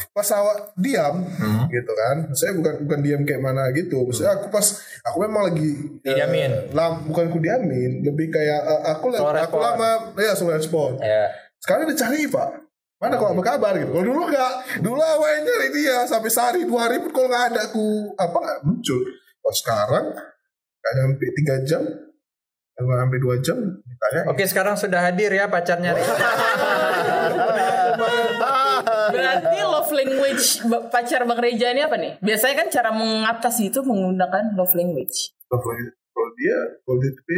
pas 0.10 0.28
awak 0.32 0.74
diam 0.76 1.16
Hmm. 1.34 1.66
gitu 1.68 1.92
kan. 1.92 2.16
Saya 2.32 2.52
bukan 2.54 2.74
bukan 2.84 3.00
diam 3.02 3.22
kayak 3.24 3.42
mana 3.42 3.70
gitu. 3.72 4.06
Maksudnya 4.06 4.38
aku 4.38 4.48
pas 4.48 4.66
aku 5.02 5.18
memang 5.22 5.50
lagi 5.50 5.70
eh, 6.00 6.14
Didiamin. 6.14 6.52
lam, 6.72 7.08
bukan 7.08 7.28
aku 7.28 7.40
diamin, 7.40 8.02
lebih 8.02 8.30
kayak 8.30 8.62
eh, 8.64 8.82
aku 8.88 9.12
Slow 9.12 9.28
aku 9.28 9.38
respon. 9.40 9.60
lama 9.60 9.90
ya 10.16 10.34
slow 10.34 10.52
respon. 10.52 10.92
Ya. 11.00 11.34
Sekarang 11.58 11.88
dicari, 11.88 12.28
Pak. 12.28 12.50
Mana 13.00 13.20
kok 13.20 13.36
apa 13.36 13.44
kabar 13.44 13.76
gitu. 13.76 13.92
Kalau 13.92 14.06
dulu 14.06 14.22
enggak, 14.28 14.54
dulu 14.80 14.96
awalnya 14.96 15.44
nyari 15.44 15.70
dia 15.74 16.08
sampai 16.08 16.30
sehari 16.30 16.64
dua 16.64 16.88
hari 16.88 17.04
pun 17.04 17.12
kalau 17.12 17.28
nggak 17.28 17.46
ada 17.52 17.62
aku 17.68 17.84
apa 18.16 18.64
muncul. 18.64 19.02
Kalau 19.44 19.56
sekarang 19.60 20.06
nggak 20.80 20.94
sampai 20.96 21.28
tiga 21.36 21.56
jam, 21.68 21.84
nggak 22.74 23.00
sampai 23.04 23.20
dua 23.20 23.36
jam 23.44 23.58
ditanya. 23.84 24.22
Oke 24.32 24.44
sekarang 24.48 24.76
sudah 24.80 25.04
hadir 25.04 25.30
ya 25.30 25.52
pacarnya. 25.52 25.92
Berarti 29.14 29.58
love 29.62 29.92
language 29.92 30.46
pacar 30.90 31.28
Bang 31.28 31.40
Reja 31.40 31.76
ini 31.76 31.84
apa 31.84 32.00
nih? 32.00 32.18
Biasanya 32.20 32.56
kan 32.56 32.68
cara 32.72 32.90
mengatasi 32.92 33.70
itu 33.70 33.80
menggunakan 33.84 34.56
love 34.56 34.74
language. 34.74 35.36
kalau 35.52 35.76
kalau 36.10 36.30
dia 36.34 36.58
kalau 36.82 36.98
dia 36.98 37.12
tapi 37.14 37.36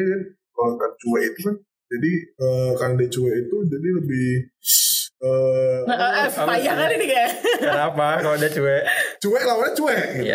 kalau 0.55 0.71
kan 0.79 0.91
cuek 0.95 1.24
itu 1.27 1.39
kan 1.43 1.55
jadi 1.85 2.12
eh, 2.39 2.71
karena 2.79 2.95
dia 2.95 3.09
cuek 3.12 3.35
itu 3.43 3.57
jadi 3.67 3.88
lebih 4.00 4.27
eh 5.15 5.79
Nah, 5.85 5.97
eh, 6.24 6.29
payah 6.31 6.74
kan 6.75 6.89
ini 6.91 7.05
kayak. 7.07 7.29
Kenapa 7.59 8.07
kalau 8.24 8.35
udah 8.39 8.51
cuek? 8.51 8.83
cuek 9.19 9.43
lawannya 9.43 9.71
cuek 9.74 10.05
gitu. 10.15 10.25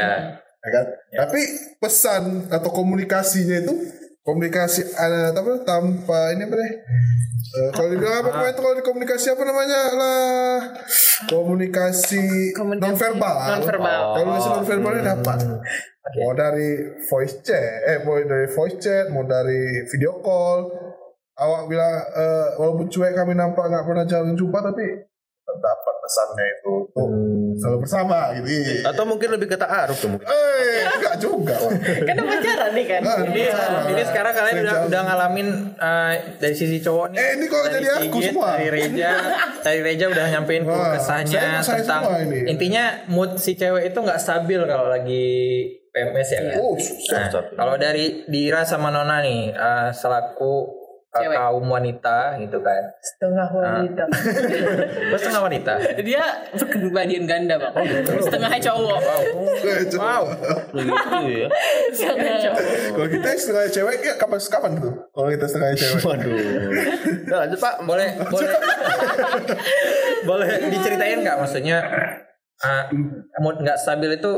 Ya. 0.60 0.68
ya. 0.68 0.70
Kan 0.76 0.84
tapi 1.16 1.40
pesan 1.80 2.22
atau 2.52 2.70
komunikasinya 2.70 3.64
itu 3.64 3.74
komunikasi 4.20 4.84
eh, 4.84 5.32
apa 5.32 5.64
tanpa 5.64 6.36
ini 6.36 6.44
apa 6.44 6.54
deh? 6.60 6.72
Eh, 7.50 7.70
kalau 7.72 7.88
dibilang 7.88 8.20
apa 8.20 8.28
kemarin 8.30 8.52
itu 8.52 8.62
kalau 8.62 8.76
di 8.76 8.84
komunikasi 8.84 9.26
apa 9.32 9.42
namanya 9.42 9.80
lah? 9.96 10.56
Komunikasi, 11.26 12.52
Komunikasi. 12.52 12.84
non 12.84 12.94
verbal 12.96 13.36
non-verbal. 13.58 14.02
kalau 14.16 14.36
non 14.36 14.64
verbalnya 14.68 15.02
dapat. 15.16 15.38
Mau 16.16 16.32
dari 16.32 16.68
voice 17.08 17.40
chat 17.44 17.64
eh 17.86 17.98
mau 18.04 18.16
dari 18.20 18.46
voice 18.52 18.76
chat 18.80 19.08
mau 19.08 19.24
dari 19.24 19.84
video 19.88 20.20
call. 20.20 20.68
Awak 21.40 21.62
bilang 21.72 21.94
eh, 22.12 22.46
walaupun 22.60 22.86
cuek 22.92 23.16
kami 23.16 23.32
nampak 23.32 23.64
nggak 23.64 23.84
pernah 23.88 24.04
jalan 24.04 24.36
jumpa 24.36 24.60
tapi 24.60 24.84
tetap 24.84 25.56
dapat 25.56 25.89
pesannya 26.00 26.46
itu 26.50 26.72
untuk 26.90 27.08
selalu 27.56 27.78
bersama 27.80 28.18
gitu 28.34 28.50
Atau 28.82 29.04
mungkin 29.04 29.28
lebih 29.30 29.46
ke 29.46 29.56
ta'aruf 29.56 29.96
tuh 29.96 30.08
mungkin. 30.08 30.24
eh 30.24 30.86
enggak 30.90 31.16
juga. 31.16 31.56
Kan 32.02 32.14
udah 32.14 32.26
pacaran 32.26 32.70
nih 32.72 32.84
kan. 32.86 33.00
Ah, 33.02 33.16
Ini, 33.20 33.42
bersama. 33.44 33.78
ini 33.86 34.02
sekarang 34.02 34.32
kalian 34.32 34.56
udah, 34.60 34.76
udah 34.86 35.00
ngalamin 35.02 35.48
eh, 35.74 36.12
dari 36.36 36.54
sisi 36.54 36.78
cowok 36.78 37.06
nih. 37.10 37.16
Eh, 37.16 37.28
ini 37.34 37.44
kok 37.46 37.60
Dari 37.60 37.74
jadi 37.76 37.88
aku 37.92 38.00
Sigit, 38.16 38.24
semua? 38.30 38.48
Dari 38.54 38.68
Reja, 38.70 39.10
dari 39.60 39.80
Reja 39.80 40.04
udah 40.06 40.24
nyampein 40.28 40.62
Wah, 40.64 40.94
kesannya 40.94 41.40
saya- 41.60 41.60
saya 41.60 41.80
tentang 41.80 42.02
intinya 42.46 42.84
mood 43.06 43.36
si 43.36 43.52
cewek 43.52 43.86
itu 43.86 43.98
nggak 43.98 44.16
stabil 44.16 44.60
kalau 44.62 44.86
lagi 44.86 45.26
PMS 45.86 46.28
ya 46.28 46.40
kan. 46.44 46.54
oh 46.56 46.74
susah 46.74 47.18
Nah, 47.28 47.44
kalau 47.52 47.74
dari 47.74 48.22
Dira 48.24 48.62
sama 48.62 48.88
Nona 48.88 49.20
nih 49.20 49.50
eh, 49.50 49.90
selaku 49.90 50.79
Cewek. 51.10 51.34
kaum 51.34 51.66
wanita 51.66 52.38
gitu 52.38 52.58
kan. 52.62 52.82
Setengah 53.02 53.48
wanita. 53.50 54.02
Terus 55.10 55.20
setengah 55.26 55.42
wanita. 55.42 55.72
Dia 56.06 56.22
berkepribadian 56.54 57.26
ganda 57.26 57.58
bang. 57.58 57.74
Setengahnya 58.22 58.62
cowok. 58.70 59.00
Eh, 59.66 59.84
coba. 59.90 60.02
Wow. 60.06 60.24
Begitu 60.70 61.18
ya. 61.34 61.48
Setengahnya 61.90 62.38
cowok. 62.46 62.62
kalau 62.94 63.08
kita 63.10 63.28
setengah 63.34 63.66
cewek 63.74 63.96
ya 64.06 64.14
kapan 64.14 64.38
kapan 64.38 64.70
tuh 64.78 64.94
kalau 65.10 65.28
kita 65.34 65.46
setengah 65.50 65.70
cewek 65.74 66.00
Waduh. 66.06 66.34
Nah, 67.26 67.36
lanjut 67.42 67.58
Pak. 67.58 67.74
boleh 67.82 68.08
boleh 68.30 68.50
boleh 70.28 70.48
diceritain 70.70 71.18
nggak 71.26 71.36
maksudnya 71.42 71.78
uh, 72.62 72.84
mood 73.42 73.58
nggak 73.60 73.78
stabil 73.80 74.14
itu 74.14 74.32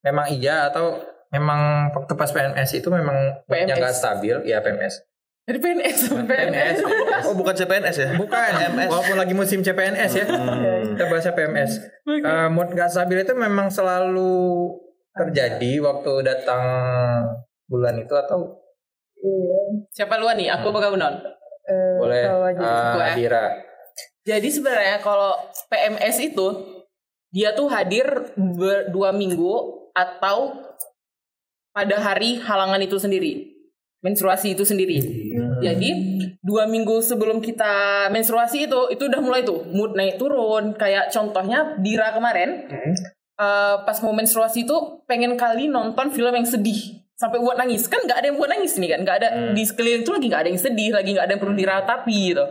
memang 0.00 0.26
iya 0.30 0.70
atau 0.70 1.02
memang 1.28 1.92
waktu 1.92 2.12
pas 2.16 2.30
PNS 2.32 2.80
itu 2.80 2.88
memang 2.88 3.44
moodnya 3.44 3.74
PMS. 3.76 3.80
nggak 3.82 3.94
stabil 3.94 4.36
ya 4.48 4.62
PMS 4.64 5.04
Dari 5.48 5.56
PNS 5.56 5.98
PNS 6.12 6.76
Oh, 7.24 7.32
bukan 7.32 7.56
CPNS 7.56 7.96
ya? 7.96 8.08
bukan. 8.14 8.50
Walaupun 8.84 9.16
lagi 9.16 9.32
musim 9.32 9.58
CPNS 9.58 10.12
ya. 10.14 10.26
Kita 10.86 11.04
bahasnya 11.06 11.32
PMS 11.32 11.72
Uh, 12.04 12.48
mood 12.48 12.68
nggak 12.68 12.88
stabil 12.88 13.16
itu 13.18 13.32
memang 13.32 13.68
selalu 13.68 14.68
terjadi 15.14 15.80
waktu 15.80 16.12
datang 16.22 16.62
bulan 17.64 17.96
itu 17.96 18.12
atau? 18.12 18.60
Siapa 19.90 20.16
luan 20.16 20.36
nih? 20.36 20.48
Aku 20.50 20.68
apa 20.68 20.78
kamu 20.80 20.96
non? 20.96 21.14
Eh, 21.64 21.96
boleh. 21.96 22.22
uh. 22.54 22.96
Adira. 22.98 23.44
Jadi 24.22 24.48
sebenarnya 24.48 25.00
kalau 25.00 25.32
PMS 25.66 26.16
itu 26.22 26.46
dia 27.28 27.52
tuh 27.52 27.68
hadir 27.68 28.04
ber- 28.36 28.88
dua 28.88 29.10
minggu 29.10 29.52
atau 29.92 30.52
pada 31.70 31.96
hari 31.98 32.36
halangan 32.38 32.80
itu 32.80 32.96
sendiri, 32.96 33.52
menstruasi 34.00 34.52
itu 34.52 34.64
sendiri. 34.64 34.96
Jadi 35.62 35.88
dua 36.40 36.64
minggu 36.70 37.02
sebelum 37.02 37.42
kita 37.42 38.06
menstruasi 38.10 38.70
itu 38.70 38.80
itu 38.90 39.02
udah 39.06 39.20
mulai 39.22 39.42
tuh 39.42 39.66
mood 39.70 39.94
naik 39.94 40.16
turun. 40.16 40.74
Kayak 40.74 41.10
contohnya 41.14 41.78
Dira 41.78 42.14
kemarin 42.14 42.68
eh, 43.38 43.76
pas 43.82 43.98
mau 44.02 44.14
menstruasi 44.14 44.66
itu 44.66 44.76
pengen 45.06 45.38
kali 45.38 45.70
nonton 45.70 46.10
film 46.10 46.34
yang 46.34 46.46
sedih 46.46 47.02
sampai 47.18 47.38
buat 47.38 47.58
nangis. 47.58 47.86
Kan 47.86 48.02
nggak 48.02 48.18
ada 48.18 48.26
yang 48.32 48.38
buat 48.38 48.50
nangis 48.50 48.74
nih 48.78 48.90
kan 48.94 49.00
nggak 49.04 49.16
ada 49.22 49.28
di 49.54 49.62
sekeliling 49.62 50.02
itu 50.02 50.12
lagi 50.14 50.26
nggak 50.30 50.42
ada 50.42 50.50
yang 50.50 50.62
sedih 50.62 50.90
lagi 50.94 51.10
nggak 51.14 51.26
ada 51.26 51.32
yang 51.36 51.42
perlu 51.42 51.54
diratapi 51.54 52.18
gitu. 52.34 52.44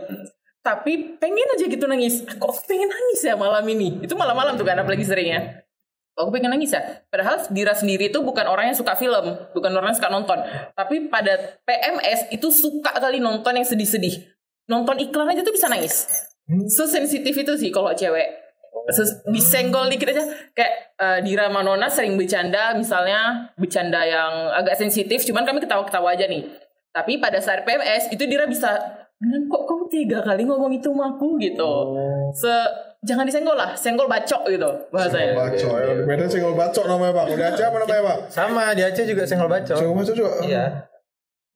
Tapi 0.58 0.92
pengen 1.16 1.48
aja 1.54 1.64
gitu 1.64 1.84
nangis. 1.88 2.26
Kok 2.26 2.44
aku 2.44 2.60
pengen 2.68 2.88
nangis 2.90 3.20
ya 3.24 3.38
malam 3.38 3.64
ini? 3.68 4.04
Itu 4.04 4.18
malam-malam 4.18 4.58
tuh 4.58 4.66
kan 4.66 4.76
apalagi 4.76 5.06
seringnya 5.06 5.67
aku 6.18 6.34
pengen 6.34 6.50
nangis 6.50 6.74
ya. 6.74 6.82
Padahal 7.06 7.38
Dira 7.48 7.72
sendiri 7.72 8.10
itu 8.10 8.18
bukan 8.18 8.44
orang 8.44 8.70
yang 8.70 8.78
suka 8.78 8.92
film 8.92 9.38
bukan 9.54 9.70
orang 9.70 9.94
yang 9.94 9.98
suka 9.98 10.10
nonton. 10.10 10.38
Tapi 10.74 11.06
pada 11.06 11.38
PMS 11.62 12.34
itu 12.34 12.50
suka 12.50 12.98
kali 12.98 13.22
nonton 13.22 13.54
yang 13.54 13.64
sedih-sedih. 13.64 14.26
Nonton 14.66 14.98
iklan 14.98 15.30
aja 15.30 15.40
tuh 15.40 15.54
bisa 15.54 15.70
nangis. 15.70 16.04
Sesensitif 16.66 17.32
itu 17.32 17.52
sih 17.56 17.70
kalau 17.70 17.92
cewek. 17.92 18.50
Ses- 18.88 19.20
disenggol 19.28 19.88
dikit 19.88 20.10
aja. 20.10 20.24
Kayak 20.52 20.72
eh, 20.96 21.18
Dira 21.22 21.46
Manona 21.48 21.86
sering 21.86 22.16
bercanda 22.16 22.72
misalnya 22.74 23.52
bercanda 23.54 24.00
yang 24.02 24.50
agak 24.52 24.76
sensitif 24.76 25.22
cuman 25.24 25.44
kami 25.44 25.60
ketawa-ketawa 25.60 26.12
aja 26.12 26.26
nih. 26.26 26.44
Tapi 26.90 27.20
pada 27.20 27.38
saat 27.38 27.62
PMS 27.62 28.10
itu 28.10 28.24
Dira 28.24 28.48
bisa 28.48 28.74
"Nan, 29.18 29.44
kok 29.46 29.66
kamu 29.66 29.84
tiga 29.90 30.18
kali 30.22 30.46
ngomong 30.46 30.72
itu 30.72 30.88
sama 30.88 31.14
aku? 31.14 31.36
gitu. 31.38 31.70
Se 32.32 32.54
jangan 33.00 33.22
disenggol 33.22 33.54
lah 33.54 33.70
senggol 33.72 34.06
bacok 34.06 34.42
gitu 34.48 34.70
bahasanya. 34.90 35.32
Bacok 35.32 35.74
ya. 35.76 35.92
di 35.94 36.04
Medan 36.04 36.26
senggol 36.26 36.54
bacok 36.54 36.84
namanya 36.84 37.12
pak. 37.14 37.24
Udah 37.30 37.46
aja 37.48 37.62
apa 37.68 37.76
namanya 37.78 38.02
pak? 38.04 38.18
Sama 38.28 38.62
di 38.74 38.82
Aceh 38.82 39.04
juga 39.04 39.22
senggol 39.22 39.46
bacok. 39.46 39.76
Senggol 39.76 39.96
bacok 39.96 40.14
juga? 40.14 40.30
Iya. 40.42 40.64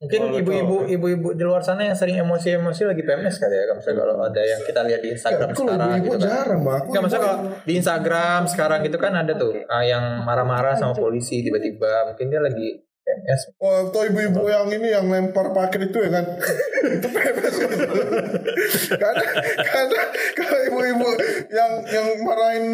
Mungkin 0.03 0.35
ibu-ibu 0.35 0.75
ibu-ibu 0.83 1.31
di 1.31 1.43
luar 1.47 1.63
sana 1.63 1.87
yang 1.87 1.95
sering 1.95 2.19
emosi-emosi 2.19 2.83
lagi 2.83 3.01
PMS 3.01 3.39
kali 3.39 3.55
ya. 3.55 3.63
Kalau 3.63 3.79
misalnya 3.79 3.99
kalau 4.01 4.15
ada 4.19 4.41
yang 4.43 4.61
kita 4.61 4.81
lihat 4.83 4.99
di 4.99 5.09
Instagram 5.15 5.47
Kalau 5.47 5.59
sekarang 5.63 5.87
ibu-ibu 5.87 6.03
gitu 6.03 6.17
kan. 6.19 6.27
jarang. 6.27 6.59
Aku 6.59 6.87
Enggak 6.91 7.01
maksudnya 7.01 7.21
ibu- 7.23 7.27
kalau 7.31 7.63
di 7.63 7.73
Instagram 7.73 8.39
sekarang 8.43 8.79
gitu 8.83 8.97
kan 8.99 9.13
ada 9.15 9.33
tuh 9.33 9.51
ah, 9.65 9.79
yang 9.81 10.03
marah-marah 10.21 10.75
sama 10.75 10.91
polisi 10.91 11.39
tiba-tiba 11.39 12.03
mungkin 12.05 12.25
dia 12.27 12.43
lagi 12.43 12.82
PMS. 13.23 13.41
Oh, 13.59 13.87
atau 13.87 14.01
ibu-ibu 14.03 14.41
yang 14.51 14.67
ini 14.67 14.87
yang 14.91 15.05
lempar 15.07 15.55
paket 15.55 15.89
itu 15.91 15.97
ya 16.03 16.09
kan? 16.11 16.25
itu 16.99 17.07
karena 18.99 19.25
karena 19.63 20.01
kalau 20.35 20.59
ibu-ibu 20.67 21.09
yang 21.51 21.71
yang 21.87 22.07
marahin 22.27 22.65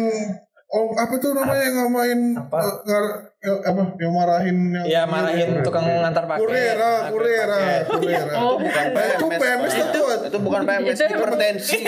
Oh, 0.70 0.94
apa 0.94 1.18
tuh 1.18 1.34
namanya 1.34 1.66
yang 1.66 1.76
ngamain 1.82 2.20
Apa? 2.38 2.58
ngar- 2.86 3.26
eh, 3.26 3.29
apa 3.40 3.96
yang 3.96 4.12
marahin 4.12 4.56
yang 4.70 4.84
Ya 4.84 5.02
marahin 5.04 5.64
tukang 5.64 5.80
ngantar 5.80 6.28
paket. 6.28 6.44
kurir 6.44 6.76
ah, 6.76 7.08
kurir 7.08 7.48
ah, 7.48 7.80
kurir 7.88 8.20
ah. 8.20 8.36
Oh, 8.36 8.60
Bukan 8.60 8.84
Nah, 8.92 9.06
itu 9.08 9.26
PMS 9.32 9.74
itu 9.80 10.00
Itu 10.28 10.38
bukan 10.38 10.60
PMS, 10.62 10.92
Itu 10.92 11.04
hipertensi. 11.08 11.78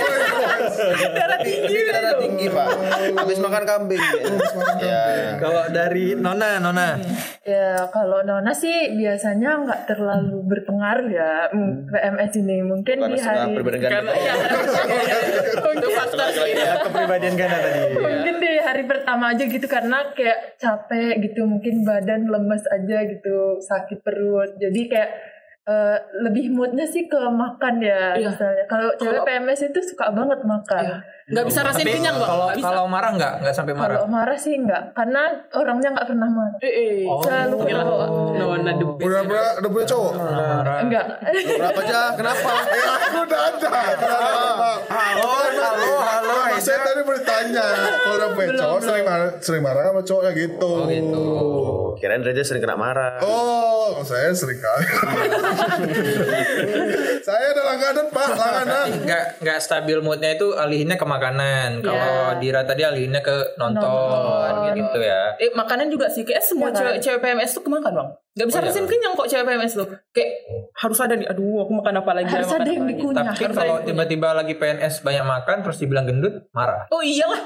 darah 1.13 1.39
tinggi. 1.39 1.77
Darah 1.87 2.15
tinggi, 2.17 2.47
Pak. 2.49 2.69
Habis 3.15 3.39
makan 3.39 3.63
kambing. 3.63 4.01
Ya. 4.81 5.37
Kalau 5.37 5.69
dari 5.69 6.17
Nona, 6.17 6.57
Nona. 6.57 6.97
Ya 7.43 7.85
kalau 7.91 8.23
Nona 8.23 8.55
sih 8.55 8.95
biasanya 8.95 9.61
nggak 9.61 9.81
terlalu 9.85 10.41
berpengaruh 10.47 11.11
ya 11.11 11.51
mm, 11.51 11.91
PMS 11.91 12.33
ini 12.39 12.63
mungkin 12.63 12.97
di 13.03 13.19
hari 13.19 13.51
perbedaan 13.53 13.83
Karena 13.83 14.13
ya, 14.23 14.35
itu 15.69 15.89
faktor 15.91 16.29
sih. 16.31 16.55
Ya, 16.55 16.79
kepribadian 16.81 17.35
Gana 17.35 17.57
tadi. 17.59 17.81
mungkin 17.93 18.35
di 18.39 18.53
hari 18.57 18.83
pertama 18.87 19.35
aja 19.35 19.43
gitu 19.43 19.67
karena 19.67 20.15
kayak 20.15 20.55
capek 20.55 21.19
gitu 21.21 21.42
mungkin 21.47 21.87
badan 21.87 22.29
lemes 22.29 22.65
aja 22.71 23.05
gitu 23.07 23.61
sakit 23.63 24.03
perut. 24.03 24.55
Jadi 24.59 24.81
kayak 24.91 25.11
eh, 25.65 25.95
lebih 26.19 26.51
moodnya 26.51 26.83
sih 26.83 27.07
ke 27.07 27.19
makan 27.23 27.79
ya 27.79 28.13
Iya. 28.13 28.29
misalnya 28.29 28.65
kalau 28.67 28.91
cewek 28.95 29.23
PMS 29.23 29.63
itu 29.65 29.81
suka 29.85 30.11
banget 30.11 30.43
makan 30.43 30.85
Iya. 30.85 30.99
Nggak 31.23 31.45
bisa 31.47 31.61
rasain 31.63 31.87
Tapi 31.87 31.95
kenyang 31.95 32.19
kalau 32.19 32.47
Nggak 32.51 32.61
kalau 32.61 32.85
marah 32.85 33.11
nggak 33.13 33.35
nggak 33.41 33.55
sampai 33.55 33.73
marah. 33.73 33.95
kalau 33.95 34.11
marah 34.11 34.35
sih 34.35 34.55
enggak 34.55 34.91
karena 34.93 35.23
orangnya 35.53 35.89
nggak 35.93 36.05
pernah 36.05 36.29
marah 36.29 36.59
Eh, 36.59 36.67
eh. 36.69 37.07
selalu 37.07 37.55
Gila. 37.63 37.79
ketawa. 37.81 38.07
Nona 38.33 38.73
the 38.73 38.87
best. 38.89 39.07
udah 39.07 39.21
udah 39.23 39.45
udah 39.57 39.71
punya 39.71 39.87
cowok 39.87 40.13
Marah. 40.13 40.79
enggak 40.83 41.07
Berapa 41.23 41.81
aja? 41.81 42.01
Kenapa? 42.13 42.51
ya 42.69 42.85
aku 42.99 43.19
udah 43.23 43.41
ada 43.41 43.71
kenapa 43.95 44.71
Halo, 44.85 45.31
halo, 45.31 45.93
halo. 45.97 46.35
Saya 46.59 46.79
tadi 46.81 47.03
bertanya 47.03 47.67
kalau 47.97 48.15
udah 48.17 48.29
punya 48.33 48.49
cowok 48.53 48.79
sering 48.81 49.05
marah 49.05 49.29
sering 49.39 49.63
marah 49.63 49.83
sama 49.85 50.03
cowoknya 50.03 50.33
gitu 50.37 50.71
Oh 50.75 50.87
gitu. 50.87 51.25
Kirain 51.95 52.19
Reza 52.21 52.43
sering 52.45 52.59
kena 52.61 52.75
marah. 52.75 53.21
Oh, 53.21 54.03
saya 54.03 54.33
sering 54.33 54.59
kali. 54.59 54.87
saya 57.27 57.45
ada 57.53 57.63
langganan 57.65 58.07
pak, 58.09 58.29
langganan. 58.33 58.87
nggak 59.03 59.25
nggak 59.41 59.59
stabil 59.59 59.99
moodnya 59.99 60.35
itu 60.35 60.53
alihinnya 60.53 60.97
ke 60.97 61.07
makanan. 61.07 61.81
Kalau 61.81 62.37
Dira 62.39 62.63
tadi 62.63 62.83
alihinnya 62.83 63.21
ke 63.21 63.57
nonton, 63.57 64.53
gitu 64.75 64.99
ya. 65.01 65.35
Eh, 65.37 65.51
makanan 65.53 65.89
juga 65.89 66.09
sih 66.09 66.23
kayak 66.23 66.43
semua 66.43 66.71
Ya, 66.71 66.79
cewek 66.79 66.97
cewek 67.01 67.21
PMS 67.21 67.53
tuh 67.53 67.63
kemakan 67.63 67.93
bang. 67.93 68.09
Gak 68.33 68.47
bisa 68.49 68.59
Oh, 68.59 68.65
iya. 68.65 68.69
rasain 68.73 68.87
kenyang 68.89 69.13
kok 69.13 69.29
cewek 69.29 69.45
PMS 69.45 69.73
tuh. 69.77 69.89
Kayak 70.11 70.31
harus 70.73 70.99
ada 70.99 71.15
nih. 71.15 71.29
Aduh, 71.29 71.61
aku 71.61 71.73
makan 71.75 71.95
apa 72.01 72.11
lagi? 72.17 72.33
Harus 72.33 72.49
makan 72.49 72.61
ada 72.61 72.71
yang 72.71 72.87
dikunyah. 72.89 73.25
Tapi 73.29 73.45
kalau 73.53 73.77
tiba-tiba 73.85 74.29
lagi 74.33 74.55
PNS 74.57 74.95
banyak 75.01 75.25
makan 75.25 75.57
terus 75.61 75.77
dibilang 75.77 76.09
gendut, 76.09 76.49
marah. 76.51 76.89
Oh 76.89 77.05
iyalah. 77.05 77.41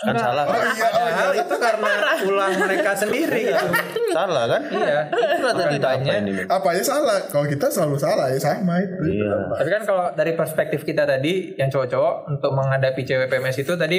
Kan 0.00 0.16
salah. 0.16 0.44
Oh 0.48 0.56
iya, 0.56 0.64
oh 0.64 0.72
iya. 0.72 0.88
Padahal 0.96 1.32
itu 1.36 1.56
karena 1.60 1.90
ulah 2.24 2.50
mereka 2.56 2.90
sendiri 2.96 3.40
gitu. 3.52 3.68
Salah 4.16 4.44
kan? 4.48 4.62
Iya. 4.72 5.00
Itulah 5.12 5.54
tadi 5.54 5.76
Makanya. 5.76 6.12
apa 6.16 6.20
ini? 6.24 6.32
Apa 6.48 6.68
ya 6.72 6.82
salah? 6.82 7.18
Kalau 7.28 7.46
kita 7.46 7.66
selalu 7.68 7.96
salah 8.00 8.26
ya 8.32 8.40
sama 8.40 8.80
itu. 8.80 9.20
Iya. 9.20 9.34
Tapi 9.54 9.68
kan 9.68 9.82
kalau 9.84 10.04
dari 10.16 10.32
perspektif 10.34 10.82
kita 10.82 11.04
tadi 11.04 11.52
yang 11.60 11.68
cowok-cowok 11.68 12.14
untuk 12.32 12.50
menghadapi 12.56 13.04
cewek 13.04 13.28
PMS 13.28 13.60
itu 13.60 13.72
tadi 13.76 13.98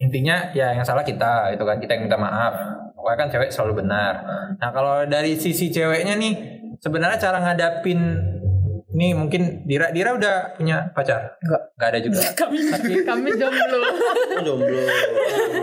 intinya 0.00 0.48
ya 0.56 0.72
yang 0.72 0.82
salah 0.82 1.04
kita 1.04 1.52
itu 1.52 1.62
kan 1.62 1.76
kita 1.78 2.00
yang 2.00 2.08
minta 2.08 2.16
maaf. 2.16 2.54
Pokoknya 2.96 3.16
kan 3.20 3.28
cewek 3.28 3.50
selalu 3.52 3.84
benar. 3.84 4.14
Nah 4.56 4.70
kalau 4.72 5.04
dari 5.04 5.36
sisi 5.36 5.68
ceweknya 5.68 6.16
nih 6.16 6.32
sebenarnya 6.80 7.20
cara 7.20 7.38
ngadapin 7.44 8.00
nih 8.90 9.14
mungkin 9.14 9.62
Dira 9.64 9.88
Dira 9.90 10.12
udah 10.12 10.54
punya 10.54 10.90
pacar? 10.90 11.38
Enggak. 11.38 11.62
Enggak 11.74 11.88
ada 11.88 11.98
juga. 12.00 12.18
Kami 12.36 12.56
Tapi 12.66 12.92
kami 13.02 13.28
jomblo 13.34 13.78
Oh, 13.78 14.42
jomblo. 14.42 14.80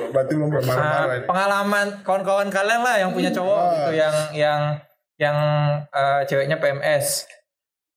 Berarti 0.10 0.34
belum 0.34 0.50
pernah 0.50 0.63
ah, 0.63 0.77
marah-marah. 0.79 1.15
ini. 1.15 1.25
pengalaman 1.25 1.88
kawan-kawan 2.01 2.50
kalian 2.50 2.81
lah 2.81 2.96
yang 2.98 3.12
punya 3.12 3.29
cowok 3.29 3.57
Ah. 3.57 3.69
gitu 3.74 3.91
yang 3.96 4.15
yang 4.34 4.62
yang 5.17 5.38
eh, 5.86 6.22
ceweknya 6.24 6.57
PMS. 6.57 7.27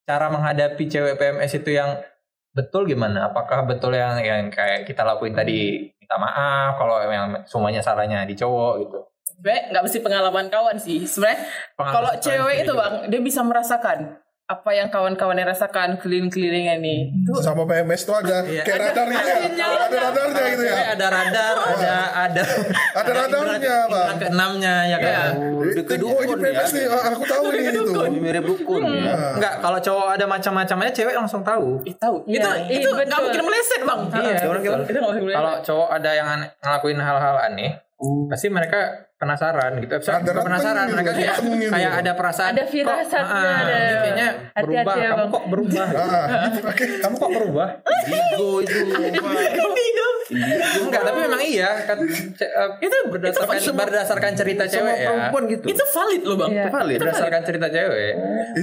Cara 0.02 0.26
menghadapi 0.26 0.84
cewek 0.84 1.14
PMS 1.14 1.52
itu 1.54 1.70
yang 1.70 2.00
betul 2.50 2.82
gimana? 2.84 3.30
Apakah 3.30 3.62
betul 3.62 3.94
yang 3.94 4.18
yang 4.18 4.48
kayak 4.48 4.82
kita 4.82 5.02
lakuin 5.02 5.32
tadi 5.32 5.78
minta 5.94 6.16
maaf 6.16 6.74
kalau 6.74 6.98
yang 7.04 7.30
semuanya 7.44 7.78
salahnya 7.78 8.24
di 8.24 8.34
cowok 8.34 8.74
gitu. 8.80 8.98
Sebenarnya 9.30 9.62
nggak 9.70 9.82
mesti 9.84 9.98
pengalaman 10.00 10.46
kawan 10.48 10.76
sih. 10.76 11.06
Sebenarnya 11.06 11.38
kalau 11.78 12.10
cewek 12.18 12.56
itu 12.60 12.72
juga. 12.72 12.80
bang, 12.82 12.94
dia 13.06 13.20
bisa 13.20 13.40
merasakan 13.40 14.18
apa 14.50 14.70
yang 14.74 14.90
kawan-kawannya 14.90 15.46
rasakan 15.46 15.94
keliling-kelilingnya 16.02 16.82
nih. 16.82 17.22
Itu 17.22 17.38
Sama 17.38 17.62
PMS 17.70 18.02
tuh 18.02 18.18
ada 18.18 18.42
Iya. 18.42 18.66
kayak 18.66 18.90
radarnya, 18.90 19.18
ada 19.22 19.98
radarnya 20.10 20.44
gitu 20.50 20.64
ya. 20.66 20.74
Ada 20.98 21.06
radar, 21.06 21.54
ada 21.54 21.94
ada 22.26 22.42
Ada 22.98 23.10
radarnya, 23.14 23.76
Bang. 23.86 24.18
Ke 24.18 24.26
enamnya 24.26 24.74
ya 24.90 24.98
kan. 24.98 25.32
Lebih 25.38 25.84
ke 25.86 25.94
Oh 26.02 26.18
ini 26.18 26.26
dukun 26.26 26.38
PMS 26.42 26.70
ya. 26.74 26.76
nih, 26.82 26.86
oh, 26.90 27.02
aku 27.14 27.22
tahu 27.30 27.44
nih 27.54 27.62
itu. 27.70 27.82
Lebih 27.94 28.20
mirip 28.20 28.44
dukun 28.44 28.82
ya. 28.82 29.14
Enggak, 29.38 29.54
kalau 29.62 29.78
cowok 29.78 30.08
ada 30.18 30.26
macam-macamnya 30.26 30.90
cewek 30.90 31.14
langsung 31.14 31.42
tahu. 31.46 31.86
Ih, 31.86 31.94
tahu. 31.94 32.16
Iya, 32.26 32.42
itu 32.42 32.50
iya, 32.66 32.78
itu 32.82 32.88
nggak 32.90 33.20
mungkin 33.22 33.42
meleset 33.46 33.82
bang. 33.86 34.00
Iya. 34.18 34.38
Kalau 35.30 35.54
cowok 35.62 35.88
ada 35.94 36.10
yang 36.10 36.26
ngelakuin 36.58 36.98
hal-hal 36.98 37.36
aneh, 37.38 37.78
pasti 38.26 38.50
mereka 38.50 39.09
penasaran 39.20 39.70
gitu. 39.84 39.94
Bukan 40.00 40.44
penasaran, 40.48 40.86
mereka 40.96 41.12
gitu, 41.12 41.20
kayak, 41.20 41.36
gitu. 41.44 41.68
kayak 41.68 41.92
ada 42.00 42.12
perasaan. 42.16 42.50
Ada 42.56 42.64
firasatnya, 42.64 43.20
kok, 43.20 43.36
ah, 43.36 43.60
ada. 43.60 43.76
kayaknya 44.00 44.28
berubah. 44.56 44.94
ya, 44.96 45.08
Kamu 45.12 45.20
Bang. 45.20 45.28
kok 45.28 45.44
berubah? 45.52 45.86
Ah, 46.00 46.48
Kamu 47.04 47.14
kok 47.20 47.30
berubah? 47.36 47.68
Indigo 48.08 48.48
itu. 48.64 48.78
Enggak, 50.80 51.02
tapi 51.04 51.18
memang 51.26 51.42
iya. 51.42 51.70
Kan, 51.84 51.98
eh, 52.06 52.68
Itu 52.80 52.96
berdasarkan, 53.12 53.56
itu 53.60 53.72
berdasarkan 53.76 54.32
cerita 54.38 54.64
cewek 54.64 54.96
ya. 54.96 55.08
perempuan 55.12 55.42
gitu. 55.52 55.64
itu 55.68 55.84
valid 55.92 56.22
loh 56.24 56.36
bang. 56.40 56.50
Iya. 56.54 56.64
Valid. 56.72 56.98
Berdasarkan 57.04 57.40
cerita 57.44 57.66
cewek. 57.68 58.12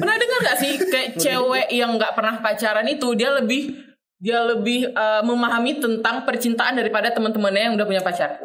Pernah 0.01 0.15
dengar 0.17 0.39
gak 0.41 0.57
sih 0.57 0.71
kayak 0.79 1.09
cewek 1.21 1.67
yang 1.69 1.91
nggak 1.99 2.17
pernah 2.17 2.39
pacaran 2.41 2.87
itu 2.89 3.07
dia 3.13 3.29
lebih 3.35 3.77
dia 4.17 4.41
lebih 4.41 4.89
eh, 4.89 5.21
memahami 5.21 5.77
tentang 5.77 6.25
percintaan 6.25 6.73
daripada 6.81 7.13
teman-temannya 7.13 7.61
yang 7.69 7.73
udah 7.77 7.85
punya 7.85 8.01
pacar. 8.01 8.41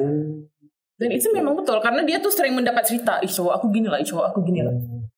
Dan 1.02 1.10
itu 1.10 1.28
memang 1.34 1.58
betul 1.58 1.82
karena 1.82 2.06
dia 2.06 2.22
tuh 2.22 2.30
sering 2.30 2.54
mendapat 2.54 2.86
cerita, 2.86 3.18
ih 3.18 3.30
cowok 3.30 3.58
aku 3.58 3.66
gini 3.74 3.90
lah, 3.90 3.98
ih 3.98 4.06
cowok 4.06 4.30
aku 4.30 4.38
gini 4.46 4.62
lah. 4.62 4.70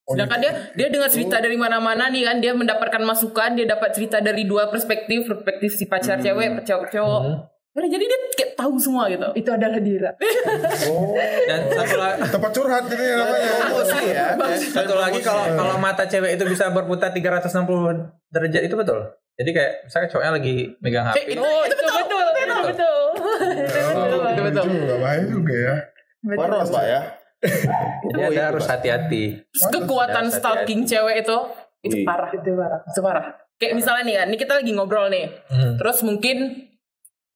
Sedangkan 0.09 0.41
dia 0.41 0.53
dia 0.73 0.89
dengar 0.89 1.13
cerita 1.13 1.37
dari 1.45 1.61
mana-mana 1.61 2.09
nih 2.09 2.25
kan, 2.25 2.37
dia 2.41 2.57
mendapatkan 2.57 3.05
masukan, 3.05 3.53
dia 3.53 3.69
dapat 3.69 3.93
cerita 3.93 4.25
dari 4.25 4.49
dua 4.49 4.73
perspektif, 4.73 5.29
perspektif 5.29 5.77
si 5.77 5.85
pacar 5.85 6.17
cewek, 6.25 6.65
cowok 6.65 6.89
cowok. 6.89 7.21
Nah, 7.75 7.91
jadi 7.91 8.07
dia 8.07 8.19
kayak 8.39 8.55
tahu 8.55 8.79
semua 8.79 9.11
gitu. 9.11 9.27
itu 9.35 9.51
adalah 9.51 9.83
Dira 9.83 10.15
Dan 11.51 11.61
satu 11.75 11.97
lagi, 11.99 12.23
tempat 12.31 12.51
curhat 12.55 12.87
ini 12.87 13.07
namanya. 13.19 13.51
Emosi 13.67 14.03
ya. 14.15 14.27
satu 14.79 14.95
lagi 14.95 15.19
kalau 15.19 15.43
kalau 15.59 15.75
mata 15.83 16.07
cewek 16.07 16.39
itu 16.39 16.47
bisa 16.47 16.71
berputar 16.71 17.11
360 17.11 17.51
derajat 18.31 18.63
itu 18.63 18.75
betul. 18.79 19.19
Jadi 19.35 19.51
kayak 19.51 19.73
misalnya 19.91 20.07
cowoknya 20.07 20.33
lagi 20.39 20.55
megang 20.79 21.07
HP. 21.11 21.35
itu, 21.35 21.43
itu 21.43 21.75
betul, 21.75 21.95
betul 21.99 22.23
itu 22.23 22.55
betul 22.55 22.55
Oh, 22.55 22.63
Itu 22.63 22.71
betul. 22.71 23.04
Juga 24.53 24.95
bahaya 25.01 25.25
juga 25.25 25.55
ya. 25.55 25.75
Poros 26.25 26.69
pak 26.69 26.85
ya. 26.85 27.01
Jadi 28.09 28.21
Anda 28.25 28.43
harus 28.53 28.65
hati-hati. 28.65 29.25
Terus 29.53 29.67
kekuatan 29.69 30.33
stalking 30.33 30.89
cewek 30.89 31.25
itu 31.25 31.39
itu 31.85 32.01
parah. 32.09 32.33
itu 32.33 32.51
parah 32.57 32.81
Itu 32.89 33.01
parah. 33.05 33.27
Kayak 33.61 33.75
misalnya 33.77 34.03
nih 34.09 34.17
kan, 34.17 34.27
ini 34.33 34.37
kita 34.41 34.53
lagi 34.57 34.71
ngobrol 34.73 35.07
nih. 35.13 35.27
Hmm. 35.53 35.77
Terus 35.77 36.01
mungkin 36.03 36.37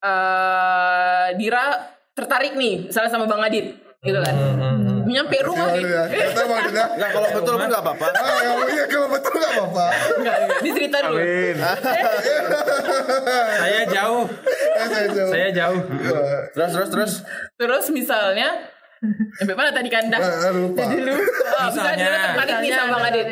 eh 0.01 1.29
Dira 1.37 1.95
tertarik 2.17 2.57
nih, 2.57 2.91
misalnya 2.91 3.11
sama 3.13 3.29
Bang 3.31 3.45
Adit, 3.45 3.77
gitu 4.03 4.19
kan. 4.19 4.35
Hmm. 4.35 4.88
Nyampe 5.09 5.37
rumah 5.41 5.73
nih. 5.73 5.83
ya? 5.83 6.03
Kata 6.05 6.43
Bang 6.45 6.61
Dina. 6.65 6.85
Nah 6.93 7.09
kalau 7.09 7.29
betul 7.33 7.55
pun 7.55 7.67
nggak 7.67 7.81
apa-apa. 7.81 8.07
Ah, 8.13 8.39
ya, 8.39 8.53
iya 8.69 8.85
kalau 8.87 9.09
betul 9.09 9.33
nggak 9.33 9.53
apa-apa. 9.55 9.85
Enggak, 10.15 10.37
enggak. 10.39 10.59
Ini 10.61 10.71
cerita 10.71 10.97
dulu. 11.01 11.17
Saya 13.59 13.83
jauh, 13.87 14.25
Eh, 14.79 14.87
saya 14.87 15.07
jawab. 15.09 15.31
saya 15.31 15.49
jauh. 15.51 15.81
Terus 16.53 16.71
terus 16.71 16.89
terus. 16.91 17.13
Terus 17.55 17.85
misalnya 17.91 18.49
Sampai 19.33 19.55
mana 19.55 19.71
tadi 19.71 19.87
kanda? 19.87 20.19
eh, 20.19 20.51
lupa. 20.51 20.83
Jadi 20.83 20.99
lu 21.01 21.15
oh, 21.15 21.23
misalnya. 21.71 21.95
Dira 21.97 22.17
tertarik 22.21 22.57
nih 22.59 22.71
sama 22.73 22.89
Bang 22.93 23.05
Adit. 23.07 23.27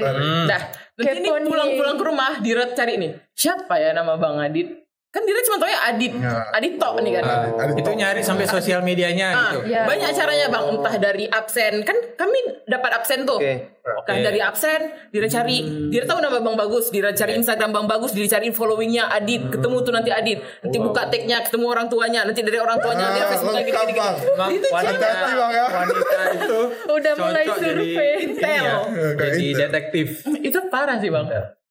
Dah, 0.46 0.62
nanti 0.96 1.18
ini 1.18 1.28
pulang-pulang 1.42 1.94
ke 1.98 2.04
rumah 2.04 2.32
Dira 2.38 2.64
cari 2.70 2.94
nih. 2.96 3.10
Siapa 3.32 3.74
ya 3.76 3.90
nama 3.90 4.14
Bang 4.14 4.38
Adit? 4.38 4.85
Kan 5.08 5.22
Dira 5.22 5.40
cuma 5.42 5.56
tau 5.56 5.66
ya 5.66 5.80
Adit 5.86 6.12
Ya. 6.12 6.44
Adit 6.50 6.76
tok 6.76 7.00
nih 7.00 7.12
kan 7.14 7.24
Ada 7.56 7.72
itu 7.72 7.90
nyari 7.90 8.20
sampai 8.20 8.44
sosial 8.44 8.80
medianya 8.80 9.28
Ah, 9.28 9.40
gitu. 9.50 9.58
Ya. 9.66 9.82
banyak 9.82 10.12
caranya 10.12 10.46
bang 10.46 10.64
entah 10.70 10.94
dari 10.98 11.24
absen 11.26 11.74
kan 11.82 11.96
kami 12.14 12.36
dapat 12.64 12.90
absen 12.94 13.22
tuh 13.22 13.40
Oke. 13.40 13.72
Kan 14.04 14.20
dari 14.20 14.38
absen 14.38 14.80
Dira 15.08 15.24
cari 15.26 15.56
Dira 15.88 16.04
tahu 16.04 16.18
nama 16.18 16.36
Bang 16.36 16.54
Bagus 16.54 16.90
Dira 16.90 17.10
cari 17.10 17.32
Instagram 17.34 17.70
Bang 17.70 17.86
Bagus 17.86 18.12
Dira 18.12 18.28
cari 18.28 18.50
followingnya 18.50 19.08
Adit 19.08 19.48
ketemu 19.48 19.76
tuh 19.80 19.90
nanti 19.90 20.10
Adit 20.10 20.36
nanti 20.60 20.76
buka 20.76 21.06
tagnya 21.06 21.40
ketemu 21.40 21.64
orang 21.66 21.86
tuanya 21.86 22.20
nanti 22.22 22.40
dari 22.40 22.58
orang 22.58 22.76
tuanya 22.76 23.06
dia 23.08 23.22
Ah, 23.22 23.28
Facebook 23.30 23.54
lagi 23.54 23.66
lengkap, 23.66 23.86
gini 23.86 23.96
Bang. 23.96 24.14
Bang, 24.36 24.50
itu 24.52 24.66
wanita, 24.68 25.06
Bang, 25.32 25.50
ya. 25.50 25.64
wanita 25.66 26.18
itu 26.34 26.58
Udah 26.88 27.12
mulai 27.16 27.44
survei. 27.48 28.12
Intel. 28.22 28.44
ya, 28.44 28.76
jadi 29.16 29.38
Intel. 29.40 29.60
detektif. 29.64 30.06
itu 30.36 30.58
parah 30.66 30.98
sih 30.98 31.08
bang 31.08 31.24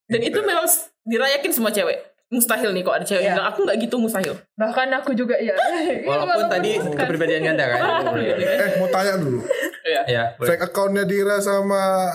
dan 0.06 0.20
itu 0.20 0.40
memang 0.40 0.66
s- 0.66 0.90
Dira 1.00 1.30
yakin 1.30 1.52
semua 1.52 1.70
cewek 1.70 2.15
mustahil 2.28 2.72
nih 2.72 2.82
kok 2.82 2.94
ada 2.94 3.06
cewek 3.06 3.22
yang 3.22 3.36
bilang, 3.36 3.48
aku 3.48 3.60
nggak 3.64 3.78
gitu 3.80 3.96
mustahil 3.96 4.34
Bahkan 4.54 4.88
aku 4.94 5.12
juga 5.14 5.36
ya. 5.42 5.54
Walaupun 6.02 6.48
tadi 6.48 6.72
kepribadian 6.78 7.42
ganda 7.46 7.66
kan. 7.68 7.82
Eh 8.66 8.70
mau 8.76 8.88
tanya 8.88 9.14
dulu. 9.16 9.40
ya, 10.08 10.34
boleh. 10.36 10.48
Fake 10.48 10.64
accountnya 10.64 11.04
Dira 11.04 11.38
sama 11.38 12.10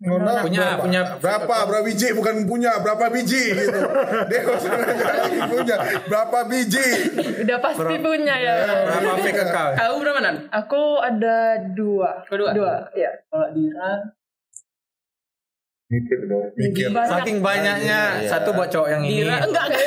Nona 0.00 0.40
Punya- 0.40 0.74
berapa? 0.74 0.80
punya- 0.80 1.04
berapa 1.14 1.56
berapa 1.62 1.84
biji 1.84 2.08
bukan 2.10 2.48
punya 2.48 2.80
berapa 2.80 3.12
biji 3.12 3.52
gitu 3.52 3.80
dia 4.26 4.40
lagi 4.42 5.38
punya 5.44 5.76
berapa 6.08 6.38
biji 6.48 6.86
Udah 7.44 7.58
pasti 7.60 7.94
punya 8.00 8.34
ya. 8.34 8.54
Berapa 8.88 9.20
fake 9.20 9.42
account? 9.42 9.74
kau 9.76 10.00
berapa 10.00 10.20
nan 10.20 10.36
Aku 10.50 10.82
ada 10.98 11.36
dua. 11.70 12.24
Kedua? 12.24 12.50
Dua, 12.50 12.74
ya. 12.92 13.12
kalau 13.28 13.52
Dira 13.52 13.90
mikir 15.90 16.18
dong 16.24 16.46
mikir 16.54 16.86
Banyak. 16.88 17.10
Saking 17.18 17.38
banyaknya 17.42 18.00
Iya. 18.22 18.30
satu 18.30 18.54
buat 18.54 18.70
cowok 18.70 18.88
yang 18.88 19.02
ini. 19.02 19.26
Dira 19.26 19.42
enggak 19.42 19.64
enggak 19.66 19.82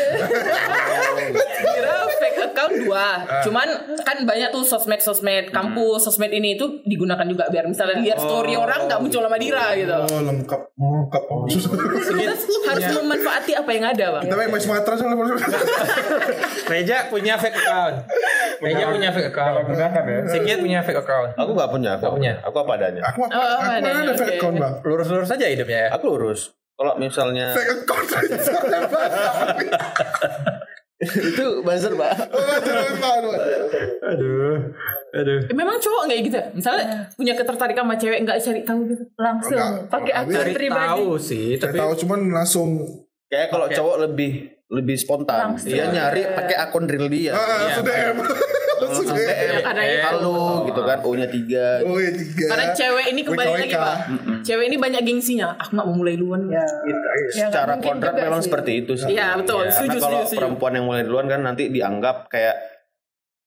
Dira 1.63 1.95
fake 2.11 2.39
account 2.43 2.73
dua 2.83 3.07
cuman 3.41 3.67
kan 4.03 4.17
banyak 4.23 4.49
tuh 4.51 4.63
sosmed 4.63 4.99
sosmed 4.99 5.47
kampus 5.49 6.03
sosmed 6.03 6.27
ini 6.29 6.59
itu 6.59 6.83
digunakan 6.83 7.23
juga 7.23 7.47
biar 7.47 7.65
misalnya 7.65 8.03
lihat 8.03 8.19
story 8.19 8.53
orang 8.53 8.83
nggak 8.85 8.99
muncul 8.99 9.23
sama 9.23 9.39
Dira 9.39 9.71
gitu 9.79 9.95
oh 9.95 10.21
lengkap 10.21 10.61
lengkap 10.75 11.23
oh, 11.31 11.47
kita 11.47 12.35
harus 12.67 12.85
memanfaati 12.99 13.51
apa 13.55 13.69
yang 13.71 13.85
ada 13.87 14.05
bang 14.19 14.23
kita 14.27 14.35
main 14.35 14.59
Sumatera 14.59 14.95
soalnya 14.95 15.17
Reja 16.63 17.11
punya 17.11 17.35
fake 17.35 17.59
account. 17.59 17.95
Reja 18.63 18.87
punya 18.87 19.09
fake 19.11 19.29
account. 19.29 19.67
Sigit 20.31 20.57
punya 20.57 20.79
fake 20.79 20.95
account. 20.95 21.35
Aku 21.35 21.51
nggak 21.51 21.69
punya. 21.69 21.91
Aku 21.99 22.01
Nggak 22.01 22.13
punya. 22.15 22.33
Aku 22.39 22.55
apa 22.63 22.71
adanya. 22.79 23.01
aku 23.03 23.19
apa 23.27 23.35
Oh, 23.35 23.47
aku 23.59 23.67
ada, 23.67 23.83
mana 23.83 23.99
ada 24.07 24.13
fake 24.15 24.33
account 24.39 24.55
bang 24.57 24.73
Lurus-lurus 24.87 25.29
aja 25.29 25.45
hidupnya 25.45 25.79
ya. 25.85 25.89
Aku 25.93 26.03
lurus. 26.09 26.51
Kalau 26.73 26.97
misalnya 26.97 27.53
itu 31.03 31.45
buzzer 31.61 31.93
pak. 31.93 32.13
Aduh. 34.03 34.55
Aduh. 35.13 35.39
Eh, 35.45 35.53
memang 35.53 35.77
cowok 35.77 36.01
nggak 36.07 36.19
gitu 36.25 36.37
ya? 36.39 36.45
misalnya 36.55 36.85
punya 37.13 37.33
ketertarikan 37.35 37.83
sama 37.85 37.95
cewek 37.99 38.19
nggak 38.23 38.39
cari 38.39 38.61
tahu 38.63 38.79
gitu 38.89 39.03
Langsung 39.19 39.59
pakai 39.85 40.13
akun 40.15 40.47
pribadi. 40.49 40.89
tahu 40.89 41.09
sih, 41.19 41.47
tapi 41.59 41.77
tahu 41.77 41.93
cuman 42.05 42.19
langsung 42.33 42.69
Kayak 43.27 43.47
kalau 43.49 43.67
cowok 43.67 43.95
lebih 44.09 44.31
lebih 44.69 44.95
spontan. 44.97 45.53
Langsung. 45.53 45.69
Dia 45.69 45.89
nyari 45.89 46.21
pakai 46.33 46.55
akun 46.57 46.85
real 46.89 47.09
dia. 47.09 47.33
ah, 47.33 47.77
DM 47.77 48.17
Karena 48.95 49.83
itu. 49.83 50.05
Halo 50.05 50.35
gitu 50.63 50.81
kan. 50.81 50.97
O-nya 51.01 51.27
tiga. 51.27 51.65
oh 51.81 51.97
ya 51.97 52.11
tiga 52.11 52.45
karena 52.47 52.65
cewek 52.71 53.05
ini 53.09 53.21
kembali 53.21 53.49
lagi 53.51 53.73
pak 53.73 53.97
cewek 54.41 54.65
ini 54.65 54.77
banyak 54.77 55.01
gengsinya 55.01 55.47
aku 55.55 55.71
nggak 55.73 55.85
mau 55.85 55.95
mulai 55.95 56.15
duluan 56.15 56.41
Ya. 56.45 56.59
Ya, 56.59 56.93
nggak 56.93 57.13
Secara 57.31 57.73
juga 57.75 58.09
memang 58.13 58.39
sih. 58.39 58.47
seperti 58.47 58.71
itu 58.79 58.93
sih. 58.95 59.07
Iya, 59.09 59.27
betul. 59.35 59.63
Ya, 59.63 59.71
Setuju, 59.71 59.89
karena 59.95 60.03
kalau 60.03 60.21
perempuan 60.29 60.73
yang 60.73 60.85
mulai 60.85 61.03
duluan 61.03 61.25
kan 61.25 61.41
nanti 61.41 61.63
dianggap 61.67 62.27
kayak 62.27 62.55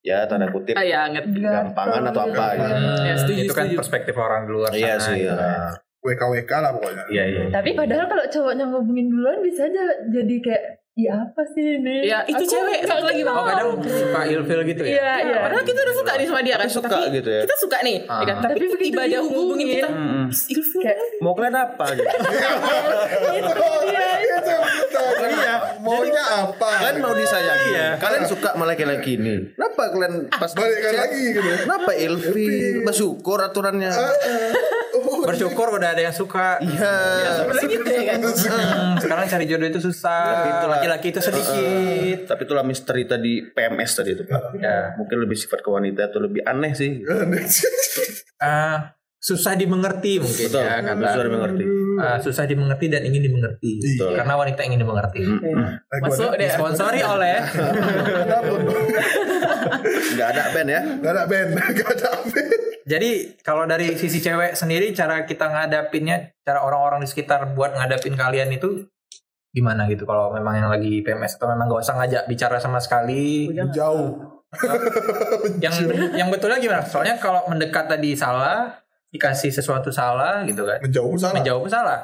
ya 0.00 0.22
tanda 0.24 0.46
kutip 0.48 0.74
ah 0.74 0.82
ya 0.82 1.10
gampangan 1.10 2.02
atau 2.08 2.22
apa 2.24 2.46
gitu. 2.54 2.70
Ya, 3.02 3.14
setuju, 3.16 3.40
itu 3.42 3.52
kan 3.52 3.64
setuju. 3.66 3.78
perspektif 3.78 4.14
orang 4.14 4.40
di 4.44 4.52
luar 4.52 4.70
Iya 4.70 4.94
sana, 4.96 5.06
sih. 5.06 5.18
gitu. 5.20 5.34
ya. 5.34 5.54
WKWK 5.98 6.52
lah 6.54 6.70
pokoknya 6.72 7.04
Iya, 7.10 7.24
iya. 7.26 7.42
Tapi 7.50 7.70
padahal 7.74 8.06
kalau 8.06 8.24
cowoknya 8.24 8.64
ngomongin 8.64 9.06
duluan 9.10 9.38
bisa 9.42 9.66
aja 9.66 9.82
jadi 10.06 10.34
kayak 10.38 10.62
ya 10.96 11.12
apa 11.28 11.44
sih 11.52 11.76
ini? 11.76 12.08
Ya, 12.08 12.24
itu 12.24 12.40
Aku 12.40 12.48
cewek, 12.48 12.88
satu 12.88 13.04
lagi, 13.04 13.20
Bang. 13.20 13.36
Oh 13.36 13.44
kadang 13.44 13.68
suka 13.84 14.20
ilfil 14.32 14.60
gitu 14.64 14.82
ya. 14.88 14.92
Iya, 14.96 15.12
iya. 15.28 15.38
Padahal 15.44 15.64
kita 15.68 15.80
udah 15.84 15.96
suka 16.00 16.12
nih 16.16 16.26
sama 16.26 16.40
dia 16.40 16.56
kan. 16.56 16.68
Suka 16.72 16.88
Tapi 16.88 17.16
gitu 17.20 17.28
ya. 17.28 17.40
Kita 17.44 17.56
suka 17.60 17.78
nih. 17.84 17.96
Ah. 18.08 18.24
ya 18.24 18.24
kan? 18.32 18.36
Tapi 18.40 18.52
Tapi 18.56 18.64
begitu 18.64 18.96
tiba 18.96 19.02
dia 19.04 19.20
hubungin 19.20 19.66
kita. 19.76 19.88
Mm-mm. 19.92 20.26
Ilfil. 20.32 20.80
Kayak, 20.80 20.98
Mau 21.20 21.32
kalian 21.36 21.56
apa 21.60 21.84
gitu? 21.92 22.08
Iya, 23.86 24.08
itu 24.18 24.52
iya. 25.30 25.54
Maunya 25.84 26.24
apa? 26.24 26.68
Kalian 26.80 26.96
mau 27.04 27.12
disayangi. 27.12 27.68
Iya. 27.76 27.88
Kalian 28.00 28.24
suka 28.24 28.56
sama 28.56 28.64
laki-laki 28.64 29.20
ini. 29.20 29.52
Kenapa 29.52 29.92
kalian 29.92 30.14
pas 30.32 30.50
Balikan 30.56 30.92
chat, 30.96 31.00
lagi 31.06 31.22
gitu. 31.36 31.50
Kenapa 31.68 31.90
ilfil? 31.92 32.82
Bersyukur 32.88 33.38
aturannya. 33.44 33.92
Bersyukur 35.26 35.78
udah 35.78 35.94
ada 35.94 36.02
yang 36.02 36.14
suka. 36.14 36.58
Iya. 36.62 36.92
Sebenarnya 37.42 37.68
gitu 37.70 37.90
ya 37.90 38.02
kan. 38.06 38.18
Hmm, 38.22 38.94
sekarang 39.00 39.24
cari 39.30 39.44
jodoh 39.46 39.68
itu 39.68 39.80
susah. 39.80 40.22
Laki-laki 40.66 41.14
itu 41.14 41.20
sedikit. 41.22 42.18
Tapi 42.30 42.42
itulah 42.44 42.64
misteri 42.66 43.06
tadi 43.06 43.42
PMS 43.46 43.90
tadi 44.02 44.10
itu. 44.14 44.22
Pak. 44.26 44.58
Ya. 44.58 44.94
Mungkin 44.98 45.16
lebih 45.22 45.36
sifat 45.38 45.62
ke 45.62 45.68
wanita 45.70 46.10
atau 46.10 46.20
lebih 46.22 46.42
aneh 46.46 46.72
sih. 46.74 47.02
Ah, 48.36 48.92
susah 49.16 49.56
dimengerti 49.56 50.20
mungkin 50.20 50.52
Betul. 50.52 50.60
ya 50.60 50.84
kata. 50.84 51.08
Susah 51.08 51.24
dimengerti. 51.24 51.64
Ah, 51.96 52.16
susah 52.20 52.44
dimengerti 52.44 52.86
dan 52.92 53.00
ingin 53.00 53.24
dimengerti. 53.24 53.80
Betul. 53.80 54.12
Karena 54.12 54.36
wanita 54.36 54.60
ingin 54.60 54.84
dimengerti. 54.84 55.24
Masuk 56.04 56.36
deh. 56.36 56.44
Disponsori 56.44 57.00
oleh 57.00 57.40
Nggak 60.16 60.28
ada 60.36 60.42
band 60.52 60.68
ya. 60.68 60.80
Gak 61.00 61.12
ada 61.16 61.22
band, 61.24 61.48
gak 61.80 61.90
ada 61.96 62.10
band. 62.28 62.65
Jadi 62.86 63.34
kalau 63.42 63.66
dari 63.66 63.98
sisi 63.98 64.22
cewek 64.22 64.54
sendiri 64.54 64.94
cara 64.94 65.26
kita 65.26 65.50
ngadapinnya, 65.50 66.38
cara 66.46 66.62
orang-orang 66.62 67.02
di 67.02 67.08
sekitar 67.10 67.50
buat 67.58 67.74
ngadapin 67.74 68.14
kalian 68.14 68.54
itu 68.54 68.86
gimana 69.50 69.90
gitu? 69.90 70.06
Kalau 70.06 70.30
memang 70.30 70.54
yang 70.54 70.70
lagi 70.70 71.02
PMS 71.02 71.34
atau 71.34 71.50
memang 71.50 71.66
gak 71.66 71.82
usah 71.82 71.98
ngajak 71.98 72.22
bicara 72.30 72.62
sama 72.62 72.78
sekali? 72.78 73.50
Jauh. 73.74 74.38
yang 75.64 75.74
yang 76.14 76.28
betulnya 76.30 76.62
gimana? 76.62 76.86
Soalnya 76.86 77.18
kalau 77.18 77.42
mendekat 77.50 77.90
tadi 77.90 78.14
salah 78.14 78.78
dikasih 79.10 79.50
sesuatu 79.50 79.90
salah 79.90 80.46
gitu 80.46 80.62
kan? 80.62 80.78
Menjauh 80.78 81.16
salah. 81.18 81.34
menjawab 81.34 81.66
salah. 81.66 82.00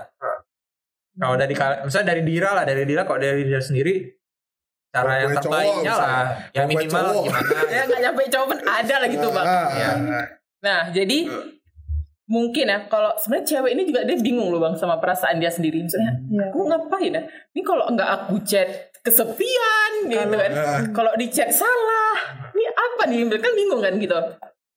Kalau 1.12 1.36
dari 1.36 1.54
misalnya 1.84 2.08
dari 2.16 2.22
Dira 2.24 2.50
lah 2.56 2.64
dari 2.64 2.82
Dira 2.88 3.04
kalau 3.04 3.20
dari 3.20 3.44
Dira 3.44 3.60
sendiri 3.60 4.16
cara 4.92 5.24
yang 5.24 5.32
terbaiknya 5.36 5.92
lah. 5.92 6.24
Yang 6.56 6.66
minimal 6.72 7.04
cowok. 7.06 7.22
gimana 7.28 7.48
Ya 7.76 7.82
nggak 7.86 8.00
nyampe 8.00 8.20
cowok 8.32 8.46
pun 8.48 8.58
ada 8.64 8.94
lah 8.98 9.08
gitu 9.08 9.28
bang. 9.28 9.46
Ah, 9.46 9.68
Ya. 9.72 9.90
ah, 9.92 10.26
Nah 10.62 10.90
jadi 10.90 11.26
mungkin 12.30 12.64
ya 12.64 12.86
kalau 12.86 13.12
sebenarnya 13.18 13.46
cewek 13.58 13.70
ini 13.76 13.82
juga 13.84 14.00
dia 14.06 14.16
bingung 14.16 14.48
loh 14.48 14.62
bang 14.62 14.74
sama 14.78 14.96
perasaan 14.96 15.42
dia 15.42 15.50
sendiri. 15.50 15.82
Misalnya 15.82 16.16
Iya. 16.30 16.44
aku 16.48 16.58
ngapain 16.64 17.12
ya? 17.12 17.22
Ini 17.52 17.60
kalau 17.60 17.84
nggak 17.90 18.10
aku 18.22 18.40
chat 18.46 18.68
kesepian 19.02 19.90
gitu 20.06 20.34
kan. 20.38 20.52
ah. 20.54 20.80
Kalau 20.94 21.12
di 21.18 21.26
chat 21.28 21.50
salah, 21.50 22.16
ini 22.54 22.64
apa 22.70 23.02
nih? 23.10 23.26
Mereka 23.26 23.42
kan 23.42 23.54
bingung 23.58 23.82
kan 23.82 23.94
gitu. 23.98 24.14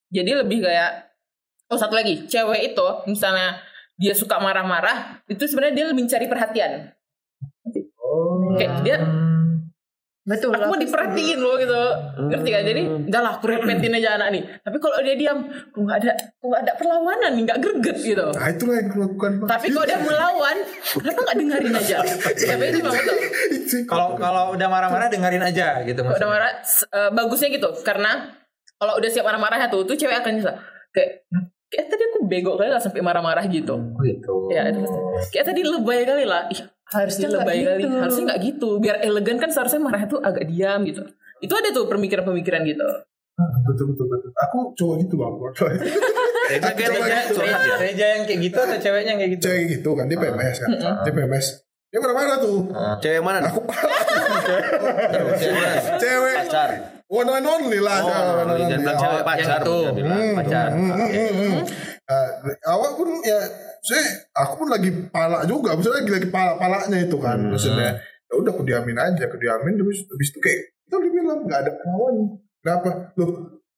Jadi 0.10 0.32
lebih 0.34 0.65
kayak 0.65 1.13
oh 1.69 1.78
satu 1.78 1.93
lagi, 1.93 2.26
cewek 2.26 2.74
itu 2.74 2.88
misalnya 3.06 3.58
dia 3.95 4.12
suka 4.12 4.38
marah-marah, 4.38 5.24
itu 5.26 5.48
sebenarnya 5.48 5.74
dia 5.74 5.86
lebih 5.89 6.04
mencari 6.06 6.28
perhatian. 6.28 6.71
Kayak 8.56 8.71
dia 8.86 8.98
Betul. 10.26 10.58
aku 10.58 10.74
mau 10.74 10.80
diperhatiin 10.82 11.38
loh 11.38 11.54
gitu. 11.62 11.82
Ngerti 12.34 12.50
kan? 12.50 12.64
Jadi 12.66 12.82
udah 13.14 13.22
lah 13.22 13.32
aku 13.38 13.46
repetin 13.46 13.94
aja 13.94 14.18
anak 14.18 14.34
nih 14.34 14.44
tapi 14.66 14.78
kalau 14.82 14.98
dia 15.06 15.14
diam 15.14 15.46
kok 15.46 15.78
nggak 15.78 15.98
ada 16.02 16.12
kok 16.18 16.48
nggak 16.50 16.62
ada 16.66 16.74
perlawanan 16.82 17.32
nih? 17.38 17.44
Nggak 17.46 17.60
greget 17.62 17.98
gitu. 18.02 18.26
Nah 18.34 18.48
itulah 18.50 18.76
yang 18.82 18.90
kulakukan. 18.90 19.32
Bang. 19.38 19.50
tapi 19.54 19.68
kalau 19.70 19.86
dia 19.86 20.00
melawan 20.02 20.58
kenapa 20.98 21.20
nggak 21.22 21.38
dengerin 21.38 21.74
aja? 21.78 21.98
Tapi 22.02 22.64
itu 22.66 22.78
memang 22.82 22.96
betul 22.98 23.18
Itu. 23.46 23.78
kalau 23.86 24.08
kalau 24.18 24.44
udah 24.58 24.68
marah-marah 24.68 25.08
dengerin 25.14 25.44
aja 25.46 25.86
gitu 25.86 26.02
kalau 26.02 26.18
udah 26.18 26.30
maksudnya. 26.30 26.34
marah 26.34 26.52
eh, 27.06 27.10
bagusnya 27.14 27.50
gitu. 27.54 27.70
Karena 27.86 28.12
kalau 28.82 28.94
udah 28.98 29.10
siap 29.14 29.26
marah-marahnya 29.30 29.70
tuh 29.70 29.86
tuh 29.86 29.94
cewek 29.94 30.26
akan 30.26 30.42
bisa 30.42 30.58
kayak 30.90 31.30
kayak 31.70 31.86
tadi 31.92 32.04
aku 32.10 32.26
bego 32.26 32.58
kali 32.58 32.74
lah 32.74 32.82
sampai 32.82 33.06
marah-marah 33.06 33.46
gitu. 33.46 33.78
Gitu. 34.02 34.34
Ya 34.50 34.74
kayak 35.30 35.46
tadi 35.54 35.62
lebay 35.62 36.02
kali 36.02 36.26
lah. 36.26 36.50
Ih, 36.50 36.66
harusnya 36.88 37.28
Harusnya 37.28 37.30
lebay 37.34 37.58
nggak 37.58 37.71
kali 37.71 37.84
gitu. 37.84 37.95
harusnya 37.98 38.24
nggak 38.26 38.41
gitu 38.43 38.69
biar 38.78 38.95
elegan 39.00 39.38
kan 39.38 39.50
seharusnya 39.50 39.82
marah 39.82 40.02
itu 40.02 40.17
agak 40.19 40.45
diam 40.45 40.82
gitu 40.84 41.02
itu 41.39 41.52
ada 41.52 41.69
tuh 41.69 41.86
pemikiran-pemikiran 41.88 42.62
gitu 42.63 42.88
Betul 43.67 43.91
betul 43.91 44.08
betul. 44.08 44.32
Aku 44.32 44.71
cowok 44.71 44.95
gitu 45.04 45.19
bang. 45.19 45.34
Reja 46.48 46.71
kayak 46.71 46.88
Reja 46.95 47.19
curhat 47.28 47.60
ya. 47.60 47.76
Reja 47.76 48.06
yang 48.15 48.24
kayak 48.24 48.39
gitu 48.41 48.56
atau 48.56 48.78
ceweknya 48.80 49.12
yang 49.12 49.19
kayak 49.19 49.32
gitu 49.36 49.43
Cewek 49.43 49.63
gitu 49.76 49.89
kan 49.91 50.06
dia 50.08 50.15
PMS 50.15 50.56
kan. 50.56 50.69
Dia 51.04 51.12
PMS. 51.12 51.45
Dia 51.91 52.00
marah-marah 52.00 52.38
tuh. 52.39 52.58
Cewek 53.02 53.19
mana? 53.19 53.39
Aku 53.43 53.60
Cewek 55.36 55.52
mana? 55.52 55.76
cewek 55.98 56.36
Pacar. 56.43 56.69
one 57.08 57.28
and 57.30 57.43
only 57.45 57.80
lah. 57.80 57.98
Oh, 58.00 58.08
One 58.08 58.50
and 58.56 58.71
jangan 58.71 58.80
bilang 58.80 58.98
cewek 58.98 59.19
Oh, 59.19 59.26
pacar. 59.26 59.60
itu. 59.60 59.76
jangan 59.76 59.95
bilang. 59.95 60.15
Hmm, 60.15 60.34
pacar. 60.39 60.67
hmm, 60.71 60.89
hmm, 60.89 61.10
hmm, 61.12 61.32
hmm. 61.36 61.62
Eh, 62.06 62.28
awal 62.65 62.89
pun 62.93 63.10
ya 63.19 63.39
saya 63.86 64.02
aku 64.34 64.54
pun 64.58 64.67
lagi 64.67 64.89
pala 65.08 65.45
juga 65.45 65.74
maksudnya 65.74 66.02
lagi 66.02 66.12
lagi 66.12 66.30
pala 66.30 66.58
palanya 66.58 66.98
itu 66.98 67.17
kan 67.17 67.38
maksudnya 67.39 67.89
ya 68.26 68.34
udah 68.34 68.52
aku 68.52 68.63
diamin 68.63 68.98
aja 68.98 69.24
aku 69.24 69.38
diamin 69.38 69.74
terus 69.76 70.02
habis 70.04 70.28
itu 70.28 70.39
kayak 70.39 70.60
kita 70.82 70.95
udah 70.98 71.12
bilang 71.12 71.39
nggak 71.41 71.60
ada 71.62 71.71
lawan 71.80 72.15
kenapa 72.60 72.89
loh 73.15 73.32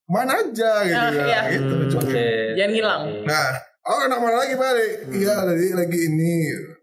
mana 0.04 0.32
aja 0.34 0.70
gitu 0.82 0.96
Ah, 0.96 1.12
ya 1.12 1.24
iya. 1.28 1.40
gitu 1.52 1.74
Hmm, 1.74 1.92
oke. 1.94 2.26
Jangan 2.56 2.72
hilang. 2.72 3.02
nah 3.22 3.46
oh 3.84 3.98
anak 4.02 4.18
mana 4.18 4.36
lagi 4.38 4.54
balik 4.54 4.92
Hmm. 5.04 5.12
iya 5.14 5.34
lagi 5.42 5.68
lagi 5.70 5.98
ini 6.02 6.34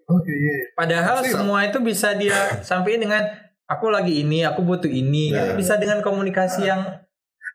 oh 0.05 0.19
iya 0.21 0.35
iya 0.37 0.55
Padahal 0.73 1.15
Pasti 1.19 1.29
lah. 1.29 1.39
semua 1.41 1.59
itu 1.63 1.77
bisa 1.81 2.13
dia 2.13 2.37
sampaikan 2.61 3.01
dengan 3.01 3.23
aku 3.65 3.89
lagi 3.89 4.21
ini, 4.21 4.45
aku 4.45 4.61
butuh 4.61 4.85
ini. 4.85 5.33
Ya. 5.33 5.57
Bisa 5.57 5.73
dengan 5.75 5.99
komunikasi 5.99 6.69
yang 6.69 6.85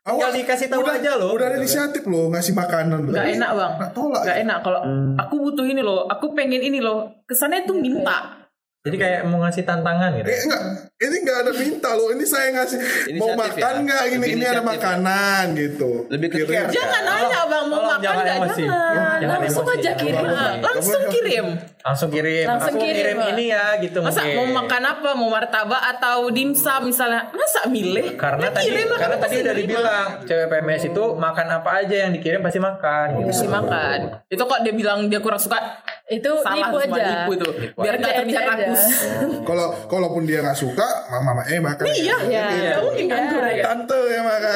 tinggal 0.01 0.31
dikasih 0.33 0.67
tahu 0.67 0.81
udah, 0.81 0.97
aja 0.97 1.11
loh. 1.13 1.29
udah 1.37 1.45
ada 1.45 1.57
inisiatif 1.61 2.03
loh 2.09 2.33
ngasih 2.33 2.57
makanan 2.57 3.05
loh. 3.05 3.13
Gak 3.13 3.37
enak 3.37 3.49
bang. 3.53 3.71
Nggak 3.77 3.91
tolak 3.93 4.21
Gak 4.25 4.37
enak 4.41 4.57
kalau 4.65 4.81
Hmm. 4.81 5.13
aku 5.13 5.35
butuh 5.37 5.65
ini 5.69 5.81
loh, 5.85 6.09
aku 6.09 6.33
pengen 6.33 6.61
ini 6.61 6.81
loh. 6.81 7.21
Kesannya 7.29 7.69
tuh 7.69 7.77
minta. 7.77 8.40
Jadi 8.81 8.97
kayak 8.97 9.29
mau 9.29 9.37
ngasih 9.39 9.61
tantangan 9.61 10.09
gitu. 10.15 10.25
Eh 10.25 10.41
enggak, 10.41 10.61
ini 10.99 11.15
enggak 11.21 11.37
ada 11.37 11.51
minta 11.53 11.89
loh. 11.93 12.09
Ini 12.09 12.25
saya 12.25 12.49
ngasih 12.51 12.79
mau 12.81 13.29
Inisiatif 13.29 13.37
makan 13.37 13.61
ya? 13.61 13.77
enggak 13.77 14.01
ini 14.01 14.09
ini 14.09 14.17
ada 14.17 14.31
inisiatif 14.33 14.57
ya? 14.57 14.65
makanan 14.65 15.43
gitu. 15.53 15.91
Lebih 16.09 16.27
ke 16.27 16.37
Kira- 16.39 16.49
care. 16.49 16.69
Jangan 16.73 17.01
nanya 17.03 17.39
bang 17.43 17.65
mau 17.67 17.77
makan 17.79 17.99
jangan 18.01 18.17
nggak 18.17 18.35
emosi. 18.35 18.63
jangan. 18.63 19.17
Jangan 19.21 19.37
Langsung 19.37 19.45
emosi, 19.61 19.69
aja 19.71 19.83
jangan 19.83 20.01
kirim. 20.01 20.25
Langsung 20.59 21.03
kirim. 21.07 21.47
Langsung 21.81 22.09
kirim. 22.09 22.45
Langsung 22.47 22.73
aku 22.73 22.81
kirim, 22.83 22.97
kirim 22.97 23.17
ini 23.31 23.45
ya 23.47 23.65
gitu 23.77 23.97
Masa 23.99 24.19
mungkin. 24.19 24.33
mau 24.35 24.47
makan 24.55 24.81
apa? 24.83 25.09
Mau 25.13 25.29
martabak 25.29 25.81
atau 25.91 26.17
dimsum 26.27 26.81
misalnya? 26.83 27.21
Masa 27.31 27.61
milih? 27.67 28.07
Karena 28.15 28.41
Ya 28.41 28.51
tadi 28.51 28.65
kirim 28.67 28.87
karena 28.91 29.17
tadi 29.19 29.35
udah 29.39 29.53
dibilang 29.55 30.07
cewek 30.23 30.47
PMS 30.47 30.83
itu 30.87 31.03
makan 31.15 31.47
apa 31.51 31.69
aja 31.79 31.95
yang 31.99 32.11
dikirim 32.11 32.41
pasti 32.41 32.57
makan. 32.57 33.05
gitu. 33.15 33.29
Pasti 33.29 33.45
makan. 33.47 33.99
Itu 34.25 34.41
kok 34.41 34.59
dia 34.59 34.73
bilang 34.73 35.05
dia 35.05 35.21
kurang 35.21 35.37
suka 35.37 35.61
Itu 36.03 36.43
salah 36.43 36.67
nipu 36.67 36.75
semua 36.77 36.97
aja. 36.97 37.07
nipu 37.23 37.31
itu. 37.33 37.47
Biar 37.71 37.95
nggak 37.95 38.13
terlihat 38.17 38.43
Aja. 38.43 38.67
Kalau 39.49 39.67
kalaupun 39.85 40.23
dia 40.23 40.39
nggak 40.39 40.55
suka, 40.55 40.87
mama 41.09 41.31
mama 41.31 41.43
eh 41.45 41.57
makan. 41.57 41.85
Iya, 41.85 42.15
Iya. 42.23 42.43
Nggak 42.47 42.81
mungkin 42.81 43.05
kan 43.07 43.21
ya. 43.49 43.63
Tante 43.63 43.99
yang 44.07 44.25
makan. 44.25 44.55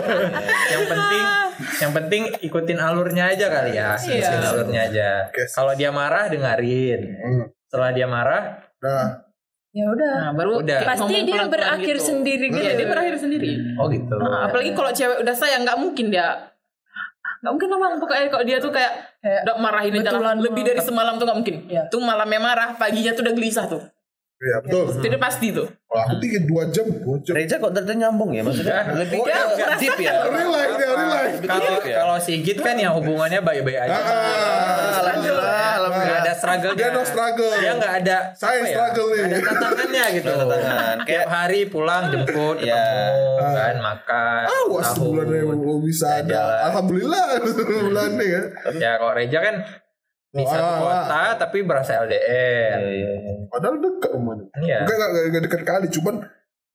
yang 0.72 0.84
penting 0.86 1.24
yang 1.78 1.92
penting 1.92 2.22
ikutin 2.40 2.78
alurnya 2.78 3.24
aja 3.28 3.46
kali 3.48 3.76
ya 3.76 3.94
ikutin 3.94 4.18
Iya. 4.40 4.50
alurnya 4.50 4.80
aja 4.88 5.08
kalau 5.52 5.72
dia 5.74 5.90
marah 5.90 6.26
dengerin 6.26 7.00
Hmm. 7.14 7.44
setelah 7.62 7.90
dia 7.92 8.06
marah 8.06 8.42
Nah, 8.82 9.22
Ya 9.72 9.88
udah. 9.88 10.14
Nah, 10.20 10.32
baru 10.36 10.60
Udah. 10.60 10.84
Pasti 10.84 11.00
ngomong 11.00 11.24
dia 11.24 11.48
berakhir 11.48 11.96
gitu. 11.96 12.04
sendiri 12.12 12.52
gitu. 12.52 12.60
Iya, 12.60 12.76
dia 12.76 12.84
berakhir 12.84 13.16
sendiri. 13.16 13.56
oh 13.80 13.88
gitu 13.88 14.14
Nah, 14.20 14.44
apalagi 14.44 14.76
kalau 14.76 14.92
cewek 14.92 15.24
udah 15.24 15.32
sayang 15.32 15.64
nggak 15.64 15.80
mungkin 15.80 16.12
dia 16.12 16.51
nggak 17.42 17.52
mungkin 17.52 17.68
lah 17.68 17.78
bang 17.80 17.92
pokoknya 17.98 18.26
kalau 18.28 18.44
dia 18.46 18.58
tuh 18.58 18.70
kayak 18.70 18.92
Kayak 19.18 19.42
udah 19.44 19.54
marahin 19.56 19.92
aja 19.96 20.10
lah. 20.14 20.34
lebih 20.34 20.62
dari 20.62 20.80
semalam 20.80 21.14
tuh 21.14 21.26
nggak 21.26 21.38
mungkin 21.38 21.56
Iya. 21.66 21.82
tuh 21.86 22.00
malamnya 22.00 22.38
marah 22.38 22.68
paginya 22.74 23.12
tuh 23.12 23.22
udah 23.22 23.34
gelisah 23.34 23.66
tuh 23.66 23.82
iya 24.42 24.56
betul. 24.58 24.84
udah 24.90 25.20
pasti 25.20 25.46
tuh 25.50 25.68
Kalau 25.86 26.02
aku 26.02 26.14
tiga 26.18 26.38
dua 26.42 26.62
jam, 26.68 26.86
dua 26.88 27.16
jam. 27.20 27.32
Reza 27.32 27.56
kok 27.56 27.70
ternyata 27.70 27.94
nyambung 27.94 28.32
ya 28.32 28.40
maksudnya 28.40 28.80
lebih 28.92 29.18
Oh, 29.18 29.28
iya. 29.28 29.76
deep 29.76 29.96
ya. 29.98 30.12
Real 30.24 30.48
life 30.48 30.72
real 30.74 30.96
life. 30.96 31.36
kalau 31.42 31.78
ya? 31.80 31.94
kalau 31.94 32.16
Sigit 32.16 32.58
kan 32.58 32.74
yang 32.74 32.92
hubungannya 32.92 33.38
baik-baik 33.38 33.76
aja 33.78 33.92
Ah, 33.92 34.98
Alhamdulillah, 34.98 35.44
nggak 35.44 35.76
alhamdulillah. 35.78 36.18
ada 36.18 36.32
struggle 36.34 36.72
Dia 36.72 36.88
no 36.88 37.02
struggle. 37.04 37.52
dia 37.54 37.72
nggak 37.74 37.94
ada 37.98 38.16
Saya 38.32 38.56
ya, 38.58 38.66
struggle 38.66 39.06
nih. 39.10 39.22
ada 39.22 39.38
tantangannya 39.44 40.04
gitu 40.12 40.28
Tantangan. 40.32 40.96
Kayak 41.04 41.26
hari 41.28 41.60
pulang 41.66 42.02
jemput 42.08 42.56
Iya. 42.58 42.84
ketemu 43.36 43.52
kan 43.52 43.76
makan 43.78 44.42
Ah, 44.44 44.62
wah 44.66 44.90
mau 45.54 45.78
bisa 45.78 46.06
ada. 46.16 46.32
Jalan. 46.32 46.58
Alhamdulillah 46.66 47.24
sebulannya 47.52 48.26
kan. 48.56 48.72
ya 48.74 48.90
kalau 48.96 49.12
Reja 49.12 49.38
kan 49.38 49.54
di 50.32 50.40
Oh, 50.40 50.48
satu 50.48 50.64
ah, 50.64 50.78
kota 50.80 51.22
tapi 51.38 51.58
berasa 51.60 52.00
LDR 52.00 52.80
Iya, 52.80 52.88
iya, 52.88 53.10
iya. 53.14 53.32
Padahal 53.46 53.76
dekat 53.78 54.10
rumahnya. 54.10 54.48
iya 54.58 54.78
Enggak, 54.80 54.96
enggak, 54.96 55.08
enggak, 55.08 55.24
enggak 55.24 55.42
dekat 55.44 55.62
kali, 55.62 55.86
cuman 55.88 56.14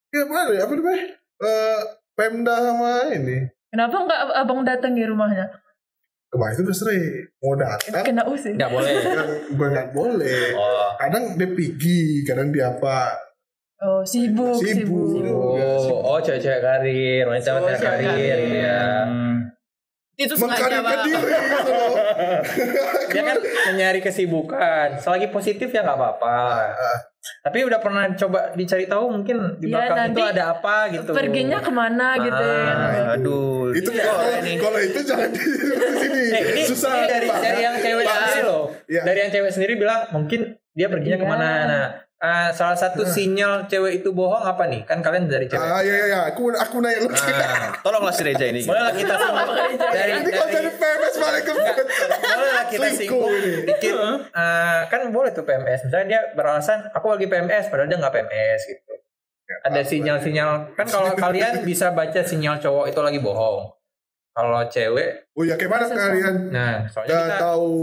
ya 0.07 0.21
mana 0.23 0.49
ya, 0.51 0.61
apa 0.63 0.73
namanya? 0.73 1.01
Eh, 1.37 1.79
Pemda 2.13 2.55
sama 2.55 2.89
ini. 3.11 3.37
Kenapa 3.67 3.95
nggak 3.99 4.19
abang 4.35 4.61
datang 4.61 4.93
di 4.93 5.03
rumahnya? 5.03 5.45
Kemarin 6.27 6.53
itu 6.53 6.63
udah 6.63 6.75
sering 6.75 7.03
mau 7.39 7.55
datang, 7.55 8.03
Kena 8.03 8.23
usir. 8.25 8.51
nggak 8.51 8.67
boleh 8.67 8.91
gue 9.57 9.67
nggak 9.69 9.89
boleh. 9.91 10.43
oh 10.53 10.91
Kadang 10.95 11.33
dia 11.33 11.47
pergi, 11.47 11.99
kadang 12.23 12.49
dia 12.49 12.69
apa? 12.69 13.15
Oh 13.79 14.01
sibuk, 14.01 14.57
Sibuk. 14.57 15.13
sibuk. 15.13 15.33
Oh, 15.33 16.01
oh 16.03 16.19
cewek-cewek 16.19 16.59
karir, 16.59 17.23
wanita 17.23 17.49
wanita 17.53 17.69
Oh, 17.69 17.79
karir 17.79 18.05
karir. 18.07 18.37
gitu 18.37 18.57
ya. 18.59 18.81
Itu 20.17 20.33
bang 20.33 20.49
diri 20.49 20.77
gitu 21.07 21.25
loh. 21.69 21.93
Dia 23.13 23.21
kan 23.23 23.37
mencari 23.69 23.99
kesibukan. 24.01 24.97
Selagi 24.97 25.29
positif 25.29 25.69
ya 25.69 25.85
nggak 25.85 25.93
apa-apa. 25.93 26.37
Tapi 27.43 27.59
udah 27.63 27.77
pernah 27.77 28.07
coba 28.15 28.55
dicari 28.55 28.87
tahu 28.87 29.11
mungkin 29.11 29.59
di 29.59 29.67
Ya, 29.67 29.83
belakang 29.91 29.93
itu 29.93 29.99
nanti 30.17 30.21
ada 30.33 30.43
apa 30.57 30.75
gitu. 30.89 31.11
Perginya 31.11 31.59
ke 31.59 31.69
mana 31.69 32.07
gitu 32.17 32.43
ya. 32.43 32.65
Ah, 32.65 33.13
Aduh, 33.13 33.69
itu 33.71 33.89
Iya, 33.91 34.03
kalau 34.03 34.25
ini. 34.41 34.53
kalau 34.57 34.79
itu 34.79 34.99
jangan 35.03 35.29
di 35.29 35.41
sini. 36.01 36.21
Eh, 36.33 36.43
ini, 36.55 36.61
Susah. 36.65 36.91
ini 36.97 37.03
dari 37.05 37.27
dari 37.29 37.59
yang 37.61 37.75
cewek 37.77 38.05
sendiri 38.07 38.41
loh. 38.41 38.63
Iya. 38.87 39.01
Dari 39.05 39.17
yang 39.21 39.31
cewek 39.31 39.51
sendiri 39.53 39.73
bilang 39.75 40.01
mungkin 40.09 40.39
dia 40.71 40.87
perginya 40.87 41.17
Iya. 41.19 41.23
ke 41.23 41.27
mana. 41.29 41.49
Nah, 41.67 41.85
ah, 42.17 42.49
salah 42.49 42.77
satu 42.77 43.05
sinyal 43.05 43.69
cewek 43.69 44.01
itu 44.01 44.09
bohong 44.09 44.41
apa 44.41 44.65
nih? 44.65 44.81
Kan 44.85 45.05
kalian 45.05 45.29
dari 45.29 45.45
cewek. 45.45 45.61
Ah, 45.61 45.81
iya, 45.85 45.93
iya, 45.93 46.05
iya. 46.09 46.19
Aku, 46.33 46.49
aku 46.49 46.81
naik 46.81 47.05
lu. 47.05 47.09
Nah, 47.13 47.77
tolonglah 47.85 48.13
si 48.13 48.21
Reza 48.25 48.45
ini. 48.49 48.65
boleh 48.65 48.81
lah 48.81 48.93
kita 48.93 49.13
semua 49.17 49.43
dari 49.93 50.11
Ini 50.17 50.29
kalau 50.33 50.47
dari 50.49 50.69
jadi 50.69 50.71
PMS 50.73 51.13
balik 51.17 51.43
ke 51.45 51.51
boleh 51.53 52.51
lah 52.53 52.65
kita 52.69 52.87
singgung. 52.93 53.31
ini. 53.31 53.51
dikit. 53.69 53.93
Eh, 54.33 54.79
kan 54.89 54.99
boleh 55.13 55.31
tuh 55.33 55.45
PMS 55.45 55.79
misalnya 55.85 56.05
dia 56.09 56.21
beralasan 56.33 56.89
aku 56.91 57.05
lagi 57.13 57.25
PMS 57.29 57.69
padahal 57.69 57.87
dia 57.89 57.97
nggak 58.01 58.13
PMS 58.13 58.61
gitu. 58.65 58.93
Ada 59.63 59.81
sinyal-sinyal. 59.85 60.51
Kan 60.75 60.87
kalau 60.89 61.11
kalian 61.23 61.63
bisa 61.63 61.95
baca 61.95 62.19
sinyal 62.25 62.59
cowok 62.59 62.91
itu 62.91 62.99
lagi 62.99 63.19
bohong. 63.21 63.71
Kalau 64.37 64.61
cewek 64.69 65.33
Oh 65.33 65.41
ya, 65.41 65.57
kayak 65.57 65.69
mana 65.69 65.85
kalian? 65.89 66.35
Nah 66.53 66.85
soalnya 66.85 67.25
kita 67.25 67.37
tahu 67.41 67.73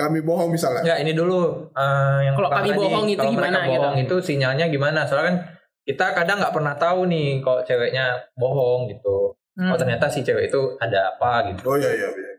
kami 0.00 0.18
bohong 0.20 0.48
misalnya? 0.48 0.80
nggak 0.82 0.98
ini 1.00 1.12
dulu 1.12 1.40
eh, 1.70 2.18
yang 2.22 2.34
Kalau 2.34 2.50
kami 2.50 2.60
tadi, 2.66 2.78
bohong 2.78 3.06
itu 3.06 3.18
kalau 3.18 3.30
mereka 3.30 3.44
gimana 3.46 3.58
gitu? 3.60 3.72
bohong 3.74 3.96
itu 3.98 4.14
sinyalnya 4.22 4.66
gimana 4.66 5.00
soalnya 5.02 5.26
kan 5.26 5.36
kita 5.82 6.06
kadang 6.14 6.36
nggak 6.38 6.52
pernah 6.52 6.74
tahu 6.74 7.00
nih 7.04 7.28
kalau 7.40 7.60
ceweknya 7.60 8.06
bohong 8.34 8.88
gitu 8.88 9.34
Hmm. 9.50 9.66
oh 9.66 9.76
ternyata 9.76 10.06
si 10.06 10.22
cewek 10.22 10.46
itu 10.46 10.60
ada 10.78 11.10
apa 11.10 11.50
gitu 11.50 11.60
Oh 11.66 11.76
iya, 11.76 11.90
iya. 11.90 12.08
iya. 12.08 12.32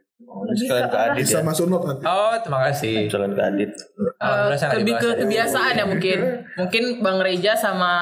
Sekalian 0.56 0.88
ke 0.88 0.98
Adit 0.98 1.22
Bisa 1.22 1.38
ya. 1.38 1.44
masuk 1.44 1.68
not 1.68 1.84
nanti. 1.84 2.02
oh 2.02 2.34
terima 2.40 2.60
kasih 2.66 2.96
Sekalian 3.06 3.34
ke 3.36 3.44
Adit. 3.44 3.72
Nggak 4.16 4.72
lebih 4.80 4.96
ke 4.96 5.08
ya. 5.08 5.16
kebiasaan 5.20 5.74
ya 5.76 5.86
mungkin 5.86 6.20
mungkin 6.58 6.84
bang 6.98 7.20
Reja 7.20 7.54
sama 7.54 7.94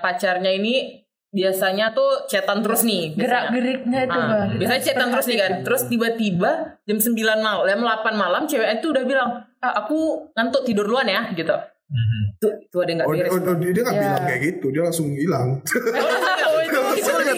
pacarnya 0.00 0.48
ini 0.50 1.03
biasanya 1.34 1.90
tuh 1.90 2.24
chatan 2.24 2.62
terus 2.62 2.86
nih 2.86 3.10
Gerak 3.12 3.50
geriknya 3.50 4.06
itu 4.06 4.14
Ah, 4.14 4.26
bang. 4.46 4.48
biasanya 4.54 4.82
chatan 4.82 5.08
terus 5.10 5.26
nih 5.26 5.38
kan 5.38 5.52
terus 5.60 5.82
tiba-tiba 5.84 6.50
jam 6.80 6.96
9 6.96 7.10
malam 7.36 7.66
jam 7.66 7.80
8 7.82 8.14
malam 8.14 8.42
cewek 8.46 8.70
itu 8.72 8.86
udah 8.88 9.02
bilang 9.02 9.30
ah, 9.58 9.72
aku 9.76 10.30
ngantuk 10.32 10.62
tidur 10.62 10.86
duluan 10.86 11.04
ya 11.04 11.26
gitu 11.32 11.52
Mhm. 11.84 12.40
tuh 12.40 12.52
tuh 12.72 12.80
ada 12.80 12.92
nggak 12.96 13.06
Oh, 13.06 13.12
dia, 13.12 13.22
beres 13.22 13.34
oh, 13.36 13.54
dia 13.60 13.82
nggak 13.84 13.92
Ya. 13.92 14.00
bilang 14.00 14.24
kayak 14.24 14.40
gitu, 14.40 14.66
dia 14.72 14.82
langsung 14.82 15.06
hilang. 15.12 15.48
Oh, 15.60 16.60
itu 16.64 16.80
beres 16.80 17.36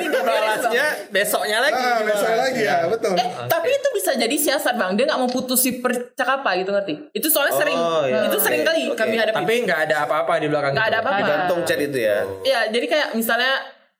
itu. 0.00 0.13
Balasnya 0.36 0.86
besoknya 1.08 1.58
lagi. 1.60 1.78
ah, 1.78 2.00
besok 2.02 2.30
lagi 2.30 2.62
ya, 2.62 2.76
betul. 2.86 3.12
Eh, 3.14 3.28
tapi 3.46 3.68
itu 3.70 3.88
bisa 3.92 4.10
jadi 4.14 4.36
siasat 4.36 4.74
bang. 4.74 4.90
Dia 4.94 5.04
nggak 5.06 5.20
mau 5.20 5.28
putus 5.28 5.60
si 5.60 5.78
percakapan 5.78 6.60
gitu 6.60 6.70
ngerti? 6.70 6.94
Itu 7.12 7.26
soalnya 7.28 7.54
sering, 7.54 7.74
Oh, 7.74 8.04
iya. 8.04 8.26
itu 8.26 8.38
sering 8.38 8.62
kali 8.62 8.88
oke. 8.88 8.96
kami 8.96 9.14
hadapi. 9.14 9.36
Tapi 9.36 9.54
nggak 9.64 9.80
ada 9.86 9.96
apa-apa 10.04 10.32
di 10.36 10.46
belakang 10.46 10.72
Nggak 10.72 10.88
ada 10.88 10.98
apa-apa. 11.00 11.24
Gantung 11.24 11.60
chat 11.62 11.78
itu 11.78 11.98
ya. 11.98 12.18
Ya, 12.42 12.60
jadi 12.68 12.86
kayak 12.86 13.08
misalnya, 13.14 13.52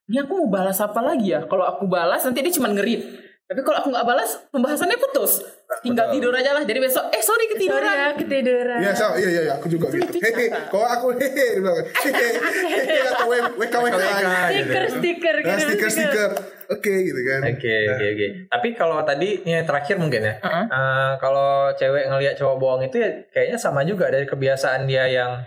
ini 0.05 0.21
aku 0.21 0.33
mau 0.37 0.49
balas 0.53 0.79
apa 0.79 1.01
lagi 1.01 1.33
ya? 1.33 1.41
Kalau 1.45 1.65
aku 1.65 1.85
balas 1.85 2.21
nanti 2.23 2.45
dia 2.45 2.53
cuma 2.53 2.69
ngerit. 2.69 3.24
Tapi 3.45 3.61
kalau 3.61 3.77
aku 3.77 3.89
nggak 3.93 4.07
balas, 4.09 4.41
pembahasannya 4.49 4.97
putus. 4.97 5.45
Tinggal 5.85 6.09
tidur 6.09 6.33
aja 6.33 6.57
lah. 6.57 6.65
Jadi 6.65 6.81
besok, 6.81 7.13
eh 7.13 7.21
sorry 7.21 7.45
Sorry 7.45 7.61
ketiduran. 7.61 7.93
ya 7.93 8.09
ketiduran. 8.17 8.79
Iya, 8.81 8.91
sama, 8.97 9.15
iya, 9.21 9.29
iya, 9.29 9.43
iya, 9.45 9.53
aku 9.61 9.67
juga 9.69 9.93
gitu. 9.93 10.17
Hehe, 10.17 10.49
kalau 10.73 10.87
aku 10.89 11.07
hehe, 11.21 11.47
dia 11.53 11.61
bilang 11.61 11.77
hehe, 11.77 12.29
hehe, 12.41 12.97
atau 13.05 13.27
WK, 13.29 13.75
WK, 13.85 13.97
Stiker 14.49 14.85
stiker 14.89 15.35
Nah, 15.45 15.57
gitu. 15.61 15.65
stiker, 15.69 15.91
stiker, 15.93 16.31
oke 16.73 16.93
gitu 17.05 17.21
kan. 17.21 17.41
Oke, 17.53 17.75
oke, 17.93 18.05
oke. 18.17 18.27
Tapi 18.49 18.69
kalau 18.73 18.99
tadi 19.05 19.29
ini 19.45 19.53
yang 19.61 19.67
terakhir 19.69 19.97
mungkin 20.01 20.21
ya. 20.25 20.35
Heeh. 20.41 20.65
Eh, 20.73 21.13
kalau 21.21 21.69
cewek 21.77 22.05
ngelihat 22.09 22.35
cowok 22.41 22.57
bohong 22.57 22.83
itu 22.89 22.97
ya 22.97 23.11
kayaknya 23.29 23.59
sama 23.61 23.85
juga 23.85 24.09
dari 24.09 24.25
kebiasaan 24.25 24.89
dia 24.89 25.05
yang 25.05 25.45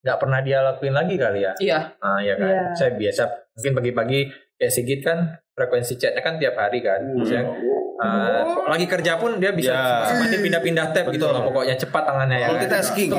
nggak 0.00 0.18
pernah 0.22 0.38
dia 0.38 0.62
lakuin 0.62 0.94
lagi 0.94 1.18
kali 1.18 1.42
ya. 1.42 1.52
Iya. 1.58 1.78
Ah, 1.98 2.22
ya 2.22 2.38
kan. 2.38 2.46
Iya. 2.46 2.62
Saya 2.78 2.90
biasa 2.94 3.22
mungkin 3.58 3.72
pagi-pagi 3.74 4.20
kayak 4.60 4.68
Sigit 4.70 5.00
kan 5.00 5.18
frekuensi 5.50 5.96
chatnya 5.96 6.20
kan 6.20 6.36
tiap 6.36 6.52
hari 6.54 6.78
kan. 6.78 7.00
Misalnya, 7.10 7.48
eh, 7.96 8.40
lagi 8.66 8.84
kerja 8.86 9.16
pun 9.16 9.36
dia 9.36 9.50
bisa 9.50 9.72
Ya. 9.72 10.04
seperti 10.06 10.36
pindah-pindah 10.38 10.86
tab 10.90 11.08
gitu 11.08 11.24
lah 11.26 11.40
pokoknya 11.42 11.74
cepat 11.74 12.02
tangannya 12.02 12.36
ya. 12.36 12.46
kan. 12.46 12.52
Multitasking. 12.54 13.10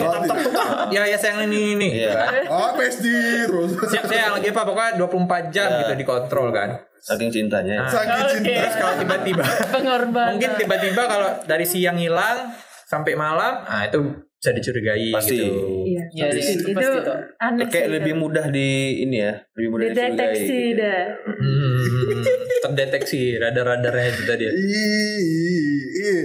Ya 0.91 1.01
ya 1.03 1.15
sayang 1.15 1.47
ini 1.47 1.75
ini 1.75 1.87
gitu 1.95 2.07
Iya. 2.07 2.13
kan. 2.15 2.33
Oh, 2.47 2.69
PSD 2.73 3.05
terus. 3.45 3.71
Siap 3.87 4.05
saya 4.05 4.25
lagi 4.31 4.47
apa 4.47 4.61
pokoknya 4.61 4.91
24 4.97 5.43
jam 5.49 5.67
Ya. 5.67 5.77
gitu 5.81 5.93
dikontrol 5.97 6.49
kan. 6.51 6.69
Saking 6.99 7.29
cintanya. 7.31 7.81
Nah, 7.81 7.89
Sakit 7.89 8.13
cinta. 8.37 8.53
Terus 8.59 8.75
kalau 8.75 8.95
tiba-tiba 8.95 9.41
Pengorbanan. 9.71 10.31
mungkin 10.31 10.51
tiba-tiba 10.55 11.01
kalau 11.03 11.29
dari 11.43 11.63
siang 11.63 11.97
hilang 11.97 12.53
sampai 12.83 13.15
malam, 13.15 13.63
nah 13.63 13.81
itu 13.83 13.97
bisa 14.35 14.51
dicurigai 14.51 15.09
Pasti. 15.11 15.37
gitu. 15.39 15.80
Iya. 16.11 16.25
Iya, 16.27 16.37
sih, 16.37 16.55
itu 16.55 16.65
itu 16.67 16.75
pasti 16.75 16.99
tuh. 17.01 17.17
aneh 17.39 17.65
Kayak 17.65 17.87
sih 17.87 17.93
lebih 17.95 18.13
itu. 18.13 18.21
mudah 18.21 18.45
di 18.47 18.69
ini 19.01 19.17
ya, 19.17 19.33
lebih 19.55 19.69
mudah 19.69 19.85
dideteksi 19.87 20.43
dicurigai. 20.43 20.79
dah. 20.79 21.03
Hmm, 21.23 22.21
terdeteksi 22.61 23.21
radar-radarnya 23.37 24.05
itu 24.09 24.23
tadi 24.23 24.43
ya. 24.43 24.51
Iya. 24.51 26.17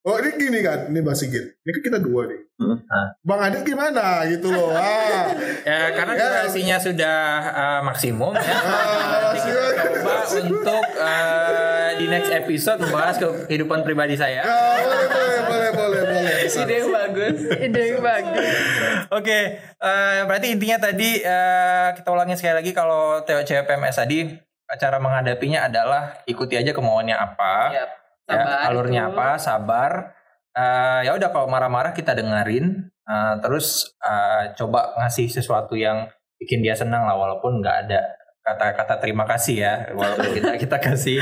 Oh 0.00 0.16
ini 0.16 0.30
gini 0.34 0.58
kan, 0.58 0.88
ini 0.88 0.98
Mbak 0.98 1.14
Sigit. 1.14 1.44
Ini 1.60 1.70
kan 1.70 1.82
kita 1.84 1.98
dua 2.00 2.24
nih. 2.24 2.40
Hmm. 2.56 2.80
Ah. 2.82 3.08
Bang 3.20 3.40
Adit 3.40 3.60
gimana 3.62 4.24
gitu 4.24 4.48
loh. 4.48 4.72
Ah. 4.72 5.28
Ya 5.62 5.92
karena 5.92 6.12
Ya. 6.12 6.22
durasinya 6.24 6.76
sudah 6.80 7.18
uh, 7.46 7.80
maksimum 7.84 8.32
ya. 8.32 8.40
Ah, 8.40 8.56
Nanti 9.28 9.38
kita 9.44 9.62
coba 9.76 10.14
untuk 10.32 10.84
uh, 10.96 11.88
di 11.94 12.06
next 12.08 12.32
episode 12.32 12.78
membahas 12.80 13.14
kehidupan 13.20 13.84
pribadi 13.84 14.16
saya. 14.16 14.40
Ya, 14.40 14.56
boleh, 14.80 15.06
boleh. 16.54 16.64
Ide 16.64 16.74
yang 16.80 16.90
bagus. 16.92 17.38
Ide 17.68 17.82
yang 17.92 18.02
bagus. 18.02 18.46
Oke, 19.12 19.38
eh, 19.60 20.20
berarti 20.24 20.46
intinya 20.54 20.78
tadi 20.80 21.20
eh, 21.20 21.88
kita 21.92 22.08
ulangi 22.08 22.34
sekali 22.38 22.64
lagi 22.64 22.72
kalau 22.72 23.20
TOC 23.24 23.68
PMS 23.68 23.96
tadi 24.00 24.18
cara 24.76 25.00
menghadapinya 25.00 25.64
adalah 25.64 26.20
ikuti 26.28 26.60
aja 26.60 26.76
kemauannya 26.76 27.16
apa, 27.16 27.54
Yap. 27.72 27.90
ya, 28.28 28.42
alurnya 28.68 29.08
itu. 29.08 29.16
apa, 29.16 29.28
sabar. 29.40 29.92
Eh, 30.52 31.00
ya 31.08 31.16
udah 31.16 31.30
kalau 31.32 31.48
marah-marah 31.48 31.96
kita 31.96 32.12
dengerin, 32.12 32.92
eh, 32.92 33.34
terus 33.40 33.96
eh, 34.04 34.52
coba 34.58 34.92
ngasih 35.00 35.32
sesuatu 35.32 35.72
yang 35.78 36.10
bikin 36.36 36.60
dia 36.60 36.76
senang 36.76 37.08
lah 37.08 37.16
walaupun 37.16 37.64
nggak 37.64 37.76
ada 37.88 38.00
kata-kata 38.44 38.96
terima 39.02 39.28
kasih 39.28 39.56
ya, 39.60 39.74
walaupun 39.92 40.32
kita 40.36 40.52
kita 40.60 40.76
kasih. 40.80 41.20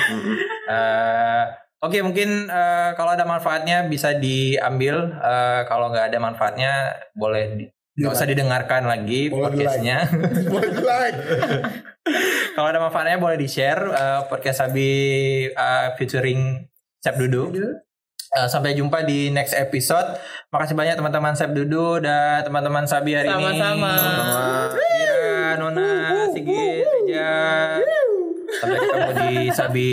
Eh, 0.66 1.44
Oke 1.86 2.02
mungkin 2.02 2.50
eh, 2.50 2.90
kalau 2.98 3.14
ada 3.14 3.22
manfaatnya 3.22 3.86
bisa 3.86 4.18
diambil. 4.18 5.14
Eh, 5.22 5.60
kalau 5.70 5.94
nggak 5.94 6.10
ada 6.10 6.18
manfaatnya 6.18 6.72
boleh 7.14 7.44
di, 7.54 7.64
nggak 7.96 8.12
usah 8.12 8.28
didengarkan 8.28 8.82
lagi 8.90 9.30
Boleh 9.30 9.54
podcastnya. 9.54 10.10
Boleh 10.52 10.70
di 10.74 10.82
like. 10.82 11.18
kalau 12.58 12.68
ada 12.70 12.80
manfaatnya 12.82 13.18
boleh 13.18 13.38
di 13.38 13.48
share 13.50 13.82
eh, 13.90 14.20
podcast 14.26 14.66
Sabi 14.66 14.90
eh, 15.46 15.88
featuring 15.94 16.66
Sep 16.98 17.14
Dudu. 17.14 17.54
Eh, 18.36 18.48
sampai 18.50 18.74
jumpa 18.74 19.06
di 19.06 19.30
next 19.30 19.54
episode. 19.54 20.18
Makasih 20.50 20.74
banyak 20.74 20.98
teman-teman 20.98 21.38
Sep 21.38 21.54
Dudu 21.54 22.02
dan 22.02 22.42
teman-teman 22.42 22.84
Sabi 22.84 23.14
hari 23.14 23.30
ini. 23.30 23.56
Sama-sama. 23.56 23.94
Sampai 28.60 28.78
ketemu 28.80 29.10
di 29.12 29.50
Sabi 29.52 29.86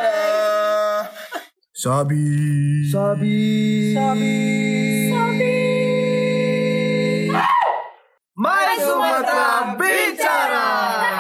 Sabi. 1.74 2.26
Sabi. 2.90 3.38
Sabi. 3.94 4.34
Sabi. 5.12 5.56
Mari 8.34 8.76
Sumatera 8.82 9.78
bicara. 9.78 11.13